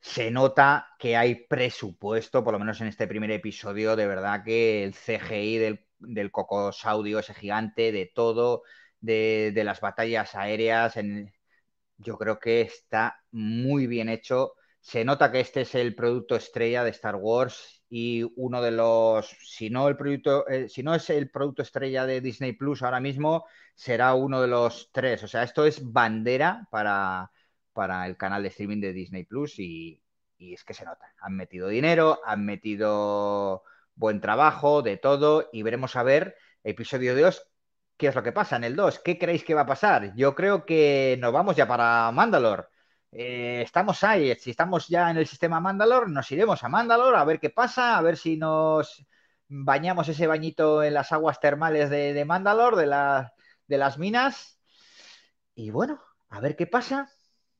se 0.01 0.31
nota 0.31 0.87
que 0.97 1.17
hay 1.17 1.45
presupuesto, 1.47 2.43
por 2.43 2.53
lo 2.53 2.59
menos 2.59 2.79
en 2.81 2.87
este 2.87 3.07
primer 3.07 3.31
episodio, 3.31 3.95
de 3.95 4.07
verdad 4.07 4.43
que 4.43 4.83
el 4.83 4.93
CGI 4.93 5.57
del, 5.57 5.85
del 5.99 6.31
Cocosaudio, 6.31 7.19
ese 7.19 7.33
gigante, 7.33 7.91
de 7.91 8.11
todo, 8.13 8.63
de, 9.01 9.51
las 9.65 9.81
batallas 9.81 10.35
aéreas, 10.35 10.95
yo 11.97 12.17
creo 12.17 12.39
que 12.39 12.61
está 12.61 13.21
muy 13.31 13.87
bien 13.87 14.09
hecho. 14.09 14.53
Se 14.81 15.03
nota 15.05 15.31
que 15.31 15.39
este 15.41 15.61
es 15.61 15.75
el 15.75 15.95
producto 15.95 16.35
estrella 16.35 16.83
de 16.83 16.91
Star 16.91 17.15
Wars 17.15 17.83
y 17.89 18.23
uno 18.35 18.61
de 18.61 18.71
los, 18.71 19.29
si 19.43 19.69
no 19.69 19.87
el 19.87 19.97
producto, 19.97 20.47
eh, 20.47 20.69
si 20.69 20.83
no 20.83 20.93
es 20.95 21.09
el 21.09 21.29
producto 21.29 21.63
estrella 21.63 22.05
de 22.05 22.21
Disney 22.21 22.53
Plus 22.53 22.83
ahora 22.83 22.99
mismo, 22.99 23.45
será 23.75 24.13
uno 24.13 24.41
de 24.41 24.47
los 24.47 24.91
tres. 24.91 25.23
O 25.23 25.27
sea, 25.27 25.43
esto 25.43 25.65
es 25.65 25.91
bandera 25.91 26.67
para, 26.71 27.31
para 27.73 28.05
el 28.07 28.17
canal 28.17 28.43
de 28.43 28.49
streaming 28.49 28.81
de 28.81 28.93
Disney 28.93 29.23
Plus 29.25 29.59
y, 29.59 30.01
es 30.37 30.63
que 30.63 30.73
se 30.73 30.85
nota. 30.85 31.13
Han 31.21 31.35
metido 31.35 31.67
dinero, 31.67 32.19
han 32.25 32.45
metido 32.45 33.63
buen 33.95 34.21
trabajo, 34.21 34.81
de 34.81 34.97
todo, 34.97 35.49
y 35.51 35.63
veremos 35.63 35.95
a 35.95 36.03
ver, 36.03 36.35
episodio 36.63 37.15
2, 37.19 37.41
qué 37.97 38.07
es 38.07 38.15
lo 38.15 38.23
que 38.23 38.31
pasa 38.31 38.55
en 38.55 38.63
el 38.65 38.75
2. 38.75 38.99
¿Qué 38.99 39.17
creéis 39.17 39.43
que 39.43 39.53
va 39.53 39.61
a 39.61 39.65
pasar? 39.65 40.13
Yo 40.15 40.35
creo 40.35 40.65
que 40.65 41.17
nos 41.19 41.33
vamos 41.33 41.55
ya 41.55 41.67
para 41.67 42.11
Mandalore. 42.11 42.65
Eh, 43.11 43.61
estamos 43.63 44.03
ahí, 44.03 44.35
si 44.35 44.51
estamos 44.51 44.87
ya 44.87 45.09
en 45.09 45.17
el 45.17 45.27
sistema 45.27 45.59
Mandalore, 45.59 46.11
nos 46.11 46.31
iremos 46.31 46.63
a 46.63 46.69
Mandalore 46.69 47.17
a 47.17 47.23
ver 47.23 47.39
qué 47.39 47.49
pasa, 47.49 47.97
a 47.97 48.01
ver 48.01 48.17
si 48.17 48.37
nos 48.37 49.05
bañamos 49.47 50.07
ese 50.09 50.27
bañito 50.27 50.83
en 50.83 50.93
las 50.93 51.11
aguas 51.11 51.39
termales 51.39 51.89
de, 51.89 52.23
Mandalore, 52.25 52.77
de, 52.77 53.27
de 53.67 53.77
las 53.77 53.97
minas. 53.97 54.59
Y 55.55 55.71
bueno, 55.71 56.01
a 56.29 56.39
ver 56.39 56.55
qué 56.55 56.67
pasa 56.67 57.09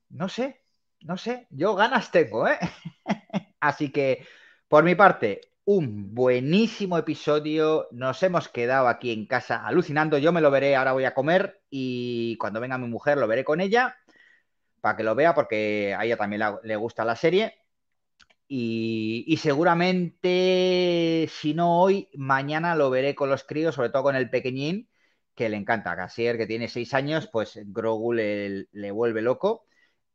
no 0.09 0.29
sé, 0.29 0.62
no 1.01 1.17
sé, 1.17 1.47
yo 1.49 1.75
ganas 1.75 2.12
tengo, 2.12 2.47
¿eh? 2.47 2.57
Así 3.59 3.91
que, 3.91 4.25
por 4.67 4.83
mi 4.83 4.95
parte, 4.95 5.41
un 5.65 6.13
buenísimo 6.13 6.97
episodio. 6.97 7.88
Nos 7.91 8.21
hemos 8.23 8.49
quedado 8.49 8.88
aquí 8.88 9.12
en 9.12 9.27
casa 9.27 9.65
alucinando. 9.65 10.17
Yo 10.17 10.31
me 10.31 10.41
lo 10.41 10.51
veré, 10.51 10.75
ahora 10.75 10.93
voy 10.93 11.05
a 11.05 11.13
comer 11.13 11.62
y 11.69 12.38
cuando 12.38 12.59
venga 12.59 12.77
mi 12.77 12.88
mujer 12.88 13.17
lo 13.17 13.27
veré 13.27 13.43
con 13.43 13.62
ella 13.62 13.95
para 14.82 14.98
que 14.98 15.04
lo 15.04 15.15
vea 15.15 15.34
porque 15.34 15.96
a 15.98 16.06
ella 16.06 16.18
también 16.18 16.42
le 16.63 16.76
gusta 16.76 17.06
la 17.06 17.15
serie. 17.15 17.60
Y, 18.52 19.38
seguramente, 19.42 21.30
si 21.32 21.54
no 21.54 21.80
hoy, 21.82 22.10
mañana 22.15 22.76
lo 22.76 22.89
veré 22.89 23.13
con 23.13 23.30
los 23.30 23.44
críos, 23.44 23.76
sobre 23.76 23.89
todo 23.89 24.04
con 24.04 24.15
el 24.15 24.30
pequeñín, 24.32 24.89
que 25.36 25.50
le 25.50 25.58
encanta. 25.58 25.96
Casier, 25.96 26.38
que 26.38 26.48
tiene 26.48 26.68
seis 26.68 26.94
años, 26.96 27.30
pues 27.32 27.60
Grogu 27.68 28.13
le, 28.13 28.68
vuelve 28.92 29.22
loco 29.22 29.65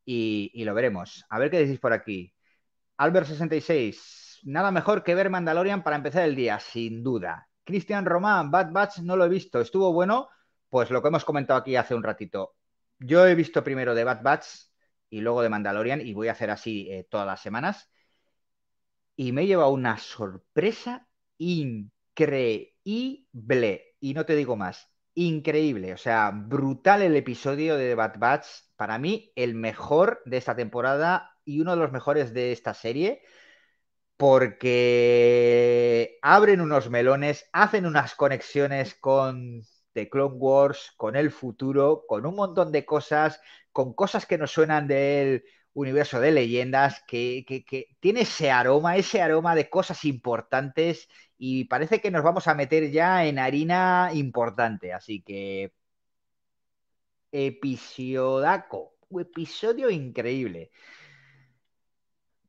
y, 0.04 0.50
y, 0.54 0.64
lo 0.64 0.74
veremos. 0.74 1.24
A 1.30 1.38
ver 1.38 1.50
qué 1.50 1.58
decís 1.58 1.78
por 1.78 1.92
aquí. 1.92 2.34
Albert66, 2.98 4.40
nada 4.44 4.70
mejor 4.72 5.04
que 5.04 5.14
ver 5.14 5.30
Mandalorian 5.30 5.84
para 5.84 5.96
empezar 5.96 6.24
el 6.24 6.34
día, 6.36 6.58
sin 6.60 7.04
duda. 7.04 7.48
Cristian 7.64 8.04
Román, 8.04 8.50
Bad 8.50 8.72
Batch 8.72 8.98
no 8.98 9.16
lo 9.16 9.24
he 9.26 9.28
visto, 9.28 9.60
estuvo 9.60 9.92
bueno, 9.92 10.28
pues 10.68 10.90
lo 10.90 11.02
que 11.02 11.08
hemos 11.08 11.24
comentado 11.24 11.60
aquí 11.60 11.76
hace 11.76 11.94
un 11.94 12.02
ratito. 12.02 12.54
Yo 13.06 13.26
he 13.26 13.34
visto 13.34 13.64
primero 13.64 13.94
de 13.94 14.04
Bad 14.04 14.22
Batch 14.22 14.46
y 15.10 15.20
luego 15.20 15.42
de 15.42 15.48
Mandalorian 15.48 16.00
y 16.00 16.14
voy 16.14 16.28
a 16.28 16.32
hacer 16.32 16.50
así 16.50 16.88
eh, 16.90 17.06
todas 17.08 17.26
las 17.26 17.40
semanas 17.40 17.90
y 19.16 19.32
me 19.32 19.46
lleva 19.46 19.68
una 19.68 19.98
sorpresa 19.98 21.08
increíble. 21.38 22.74
Y 24.00 24.14
no 24.14 24.26
te 24.26 24.36
digo 24.36 24.56
más, 24.56 24.88
increíble. 25.14 25.92
O 25.94 25.96
sea, 25.96 26.30
brutal 26.34 27.02
el 27.02 27.16
episodio 27.16 27.76
de 27.76 27.90
The 27.90 27.94
Bad 27.94 28.18
Batch. 28.18 28.46
Para 28.76 28.98
mí, 28.98 29.32
el 29.36 29.54
mejor 29.54 30.22
de 30.24 30.36
esta 30.38 30.56
temporada 30.56 31.30
y 31.44 31.60
uno 31.60 31.72
de 31.72 31.78
los 31.78 31.92
mejores 31.92 32.34
de 32.34 32.52
esta 32.52 32.74
serie. 32.74 33.22
Porque 34.16 36.18
abren 36.22 36.60
unos 36.60 36.88
melones, 36.90 37.48
hacen 37.52 37.86
unas 37.86 38.14
conexiones 38.14 38.94
con 38.94 39.62
The 39.94 40.08
Clone 40.10 40.36
Wars, 40.36 40.92
con 40.96 41.16
el 41.16 41.30
futuro, 41.30 42.04
con 42.06 42.26
un 42.26 42.34
montón 42.36 42.72
de 42.72 42.84
cosas, 42.84 43.40
con 43.72 43.94
cosas 43.94 44.26
que 44.26 44.38
nos 44.38 44.52
suenan 44.52 44.88
del 44.88 45.44
universo 45.74 46.20
de 46.20 46.32
leyendas 46.32 47.02
que, 47.06 47.44
tiene 48.00 48.22
ese 48.22 48.50
aroma, 48.50 48.96
ese 48.96 49.22
aroma 49.22 49.54
de 49.54 49.70
cosas 49.70 50.04
importantes 50.04 51.08
y 51.38 51.64
parece 51.64 52.00
que 52.00 52.10
nos 52.10 52.22
vamos 52.22 52.48
a 52.48 52.54
meter 52.54 52.90
ya 52.90 53.26
en 53.26 53.38
harina 53.38 54.10
importante. 54.14 54.92
Así 54.92 55.22
que 55.22 55.72
episodaco, 57.32 58.94
episodio 59.18 59.90
increíble. 59.90 60.70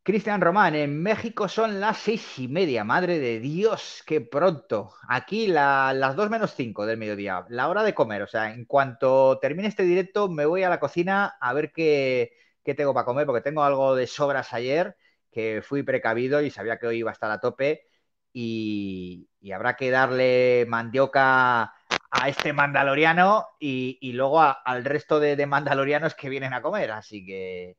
Cristian 0.06 0.40
Román, 0.40 0.76
en 0.76 1.02
México 1.02 1.50
son 1.50 1.80
las 1.80 1.98
seis 1.98 2.38
y 2.38 2.48
media. 2.48 2.84
Madre 2.84 3.18
de 3.18 3.40
Dios, 3.40 4.04
qué 4.06 4.22
pronto. 4.22 4.94
Aquí 5.10 5.48
las 5.48 6.16
dos 6.16 6.30
menos 6.30 6.54
cinco 6.54 6.86
del 6.86 7.00
mediodía, 7.00 7.44
la 7.50 7.68
hora 7.70 7.82
de 7.82 7.96
comer. 7.96 8.22
O 8.22 8.28
sea, 8.28 8.54
en 8.54 8.66
cuanto 8.66 9.40
termine 9.40 9.68
este 9.68 9.82
directo, 9.82 10.30
me 10.30 10.46
voy 10.46 10.62
a 10.62 10.70
la 10.70 10.80
cocina 10.80 11.36
a 11.42 11.54
ver 11.54 11.72
qué, 11.72 12.34
tengo 12.64 12.94
para 12.94 13.06
comer, 13.06 13.26
porque 13.26 13.42
tengo 13.42 13.64
algo 13.64 13.96
de 13.96 14.06
sobras 14.06 14.54
ayer, 14.54 14.96
que 15.32 15.64
fui 15.64 15.82
precavido 15.82 16.40
y 16.44 16.52
sabía 16.52 16.78
que 16.78 16.86
hoy 16.86 16.98
iba 17.00 17.10
a 17.10 17.14
estar 17.14 17.32
a 17.32 17.40
tope. 17.40 17.88
Y, 18.32 19.28
habrá 19.56 19.76
que 19.76 19.90
darle 19.90 20.66
mandioca 20.68 21.74
a 22.12 22.30
este 22.30 22.54
mandaloriano 22.54 23.48
y, 23.60 24.12
luego 24.14 24.40
al 24.40 24.86
resto 24.86 25.20
de, 25.20 25.44
mandalorianos 25.48 26.14
que 26.14 26.30
vienen 26.30 26.54
a 26.54 26.62
comer. 26.62 26.92
Así 26.92 27.26
que, 27.26 27.78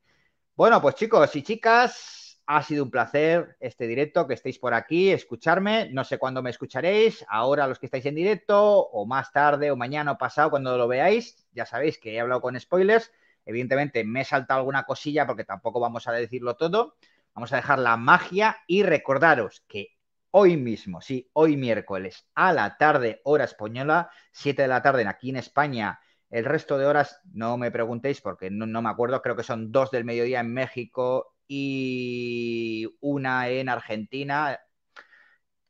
bueno, 0.57 0.81
pues 0.81 0.95
chicos 0.95 1.35
y 1.35 1.43
chicas, 1.43 2.41
ha 2.47 2.63
sido 2.63 2.83
un 2.83 2.89
placer 2.89 3.57
este 3.59 3.85
directo, 3.85 4.25
que 4.25 4.33
estéis 4.33 4.57
por 4.57 4.73
aquí, 4.73 5.11
escucharme. 5.11 5.91
No 5.91 6.03
sé 6.03 6.17
cuándo 6.17 6.41
me 6.41 6.49
escucharéis, 6.49 7.23
ahora 7.29 7.67
los 7.67 7.77
que 7.77 7.85
estáis 7.85 8.07
en 8.07 8.15
directo, 8.15 8.79
o 8.87 9.05
más 9.05 9.31
tarde, 9.31 9.69
o 9.69 9.75
mañana 9.75 10.13
o 10.13 10.17
pasado, 10.17 10.49
cuando 10.49 10.75
lo 10.75 10.87
veáis. 10.87 11.45
Ya 11.51 11.67
sabéis 11.67 11.99
que 11.99 12.15
he 12.15 12.19
hablado 12.19 12.41
con 12.41 12.59
spoilers. 12.59 13.11
Evidentemente 13.45 14.03
me 14.03 14.21
he 14.21 14.25
saltado 14.25 14.61
alguna 14.61 14.83
cosilla 14.83 15.27
porque 15.27 15.43
tampoco 15.43 15.79
vamos 15.79 16.07
a 16.07 16.11
decirlo 16.11 16.55
todo. 16.55 16.95
Vamos 17.35 17.53
a 17.53 17.57
dejar 17.57 17.77
la 17.77 17.95
magia 17.95 18.57
y 18.65 18.81
recordaros 18.81 19.63
que 19.67 19.89
hoy 20.31 20.57
mismo, 20.57 21.01
sí, 21.01 21.29
hoy 21.33 21.55
miércoles 21.55 22.25
a 22.33 22.51
la 22.51 22.77
tarde, 22.77 23.21
hora 23.25 23.43
española, 23.43 24.09
7 24.31 24.63
de 24.63 24.67
la 24.67 24.81
tarde 24.81 25.05
aquí 25.07 25.29
en 25.29 25.35
España. 25.35 25.99
El 26.29 26.45
resto 26.45 26.77
de 26.77 26.85
horas 26.85 27.21
no 27.33 27.57
me 27.57 27.71
preguntéis 27.71 28.21
porque 28.21 28.49
no, 28.49 28.81
me 28.81 28.89
acuerdo, 28.89 29.21
creo 29.21 29.35
que 29.35 29.43
son 29.43 29.71
dos 29.71 29.91
del 29.91 30.05
mediodía 30.05 30.41
en 30.41 30.53
México 30.53 31.35
y 31.47 32.87
una 32.99 33.49
en 33.49 33.69
Argentina. 33.69 34.59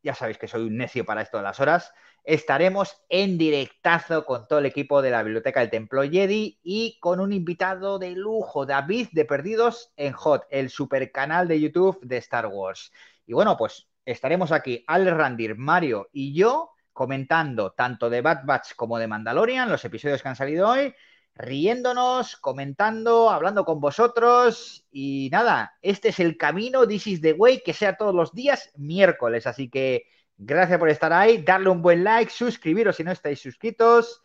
Ya 0.02 0.14
sabéis 0.14 0.38
que 0.38 0.48
soy 0.48 0.62
un 0.62 0.76
necio 0.76 1.04
para 1.04 1.22
esto 1.22 1.36
de 1.38 1.44
las 1.44 1.60
horas 1.60 1.92
estaremos 2.28 3.00
en 3.08 3.38
directazo 3.38 4.26
con 4.26 4.46
todo 4.46 4.58
el 4.58 4.66
equipo 4.66 5.00
de 5.00 5.10
la 5.10 5.22
Biblioteca 5.22 5.60
del 5.60 5.70
Templo 5.70 6.02
Jedi 6.02 6.60
y 6.62 6.98
con 7.00 7.20
un 7.20 7.32
invitado 7.32 7.98
de 7.98 8.10
lujo, 8.10 8.66
David 8.66 9.08
de 9.12 9.24
Perdidos 9.24 9.94
en 9.96 10.12
Hot, 10.12 10.44
el 10.50 10.68
super 10.68 11.10
canal 11.10 11.48
de 11.48 11.58
YouTube 11.58 11.98
de 12.02 12.18
Star 12.18 12.46
Wars. 12.46 12.92
Y 13.26 13.32
bueno, 13.32 13.56
pues 13.56 13.88
estaremos 14.04 14.52
aquí, 14.52 14.84
Al 14.86 15.06
Randir, 15.06 15.56
Mario 15.56 16.10
y 16.12 16.34
yo 16.34 16.72
comentando 16.98 17.70
tanto 17.70 18.10
de 18.10 18.22
Bad 18.22 18.40
Batch 18.44 18.74
como 18.74 18.98
de 18.98 19.06
Mandalorian, 19.06 19.70
los 19.70 19.84
episodios 19.84 20.20
que 20.20 20.28
han 20.30 20.34
salido 20.34 20.68
hoy, 20.68 20.92
riéndonos, 21.36 22.36
comentando, 22.38 23.30
hablando 23.30 23.64
con 23.64 23.78
vosotros 23.78 24.84
y 24.90 25.28
nada, 25.30 25.78
este 25.80 26.08
es 26.08 26.18
el 26.18 26.36
camino, 26.36 26.88
this 26.88 27.06
is 27.06 27.20
the 27.20 27.34
way, 27.34 27.62
que 27.64 27.72
sea 27.72 27.96
todos 27.96 28.14
los 28.14 28.34
días 28.34 28.72
miércoles, 28.76 29.46
así 29.46 29.70
que 29.70 30.06
Gracias 30.40 30.78
por 30.78 30.88
estar 30.88 31.12
ahí, 31.12 31.42
darle 31.42 31.68
un 31.68 31.82
buen 31.82 32.04
like, 32.04 32.30
suscribiros 32.30 32.96
si 32.96 33.02
no 33.02 33.10
estáis 33.10 33.40
suscritos. 33.40 34.22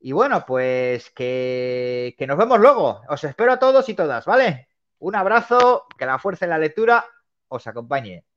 Y 0.00 0.12
bueno, 0.12 0.44
pues 0.46 1.10
que, 1.10 2.14
que 2.16 2.26
nos 2.28 2.38
vemos 2.38 2.60
luego. 2.60 3.02
Os 3.08 3.24
espero 3.24 3.52
a 3.52 3.58
todos 3.58 3.88
y 3.88 3.94
todas, 3.94 4.24
¿vale? 4.24 4.68
Un 5.00 5.16
abrazo, 5.16 5.86
que 5.98 6.06
la 6.06 6.20
fuerza 6.20 6.44
en 6.44 6.50
la 6.50 6.58
lectura 6.58 7.04
os 7.48 7.66
acompañe. 7.66 8.27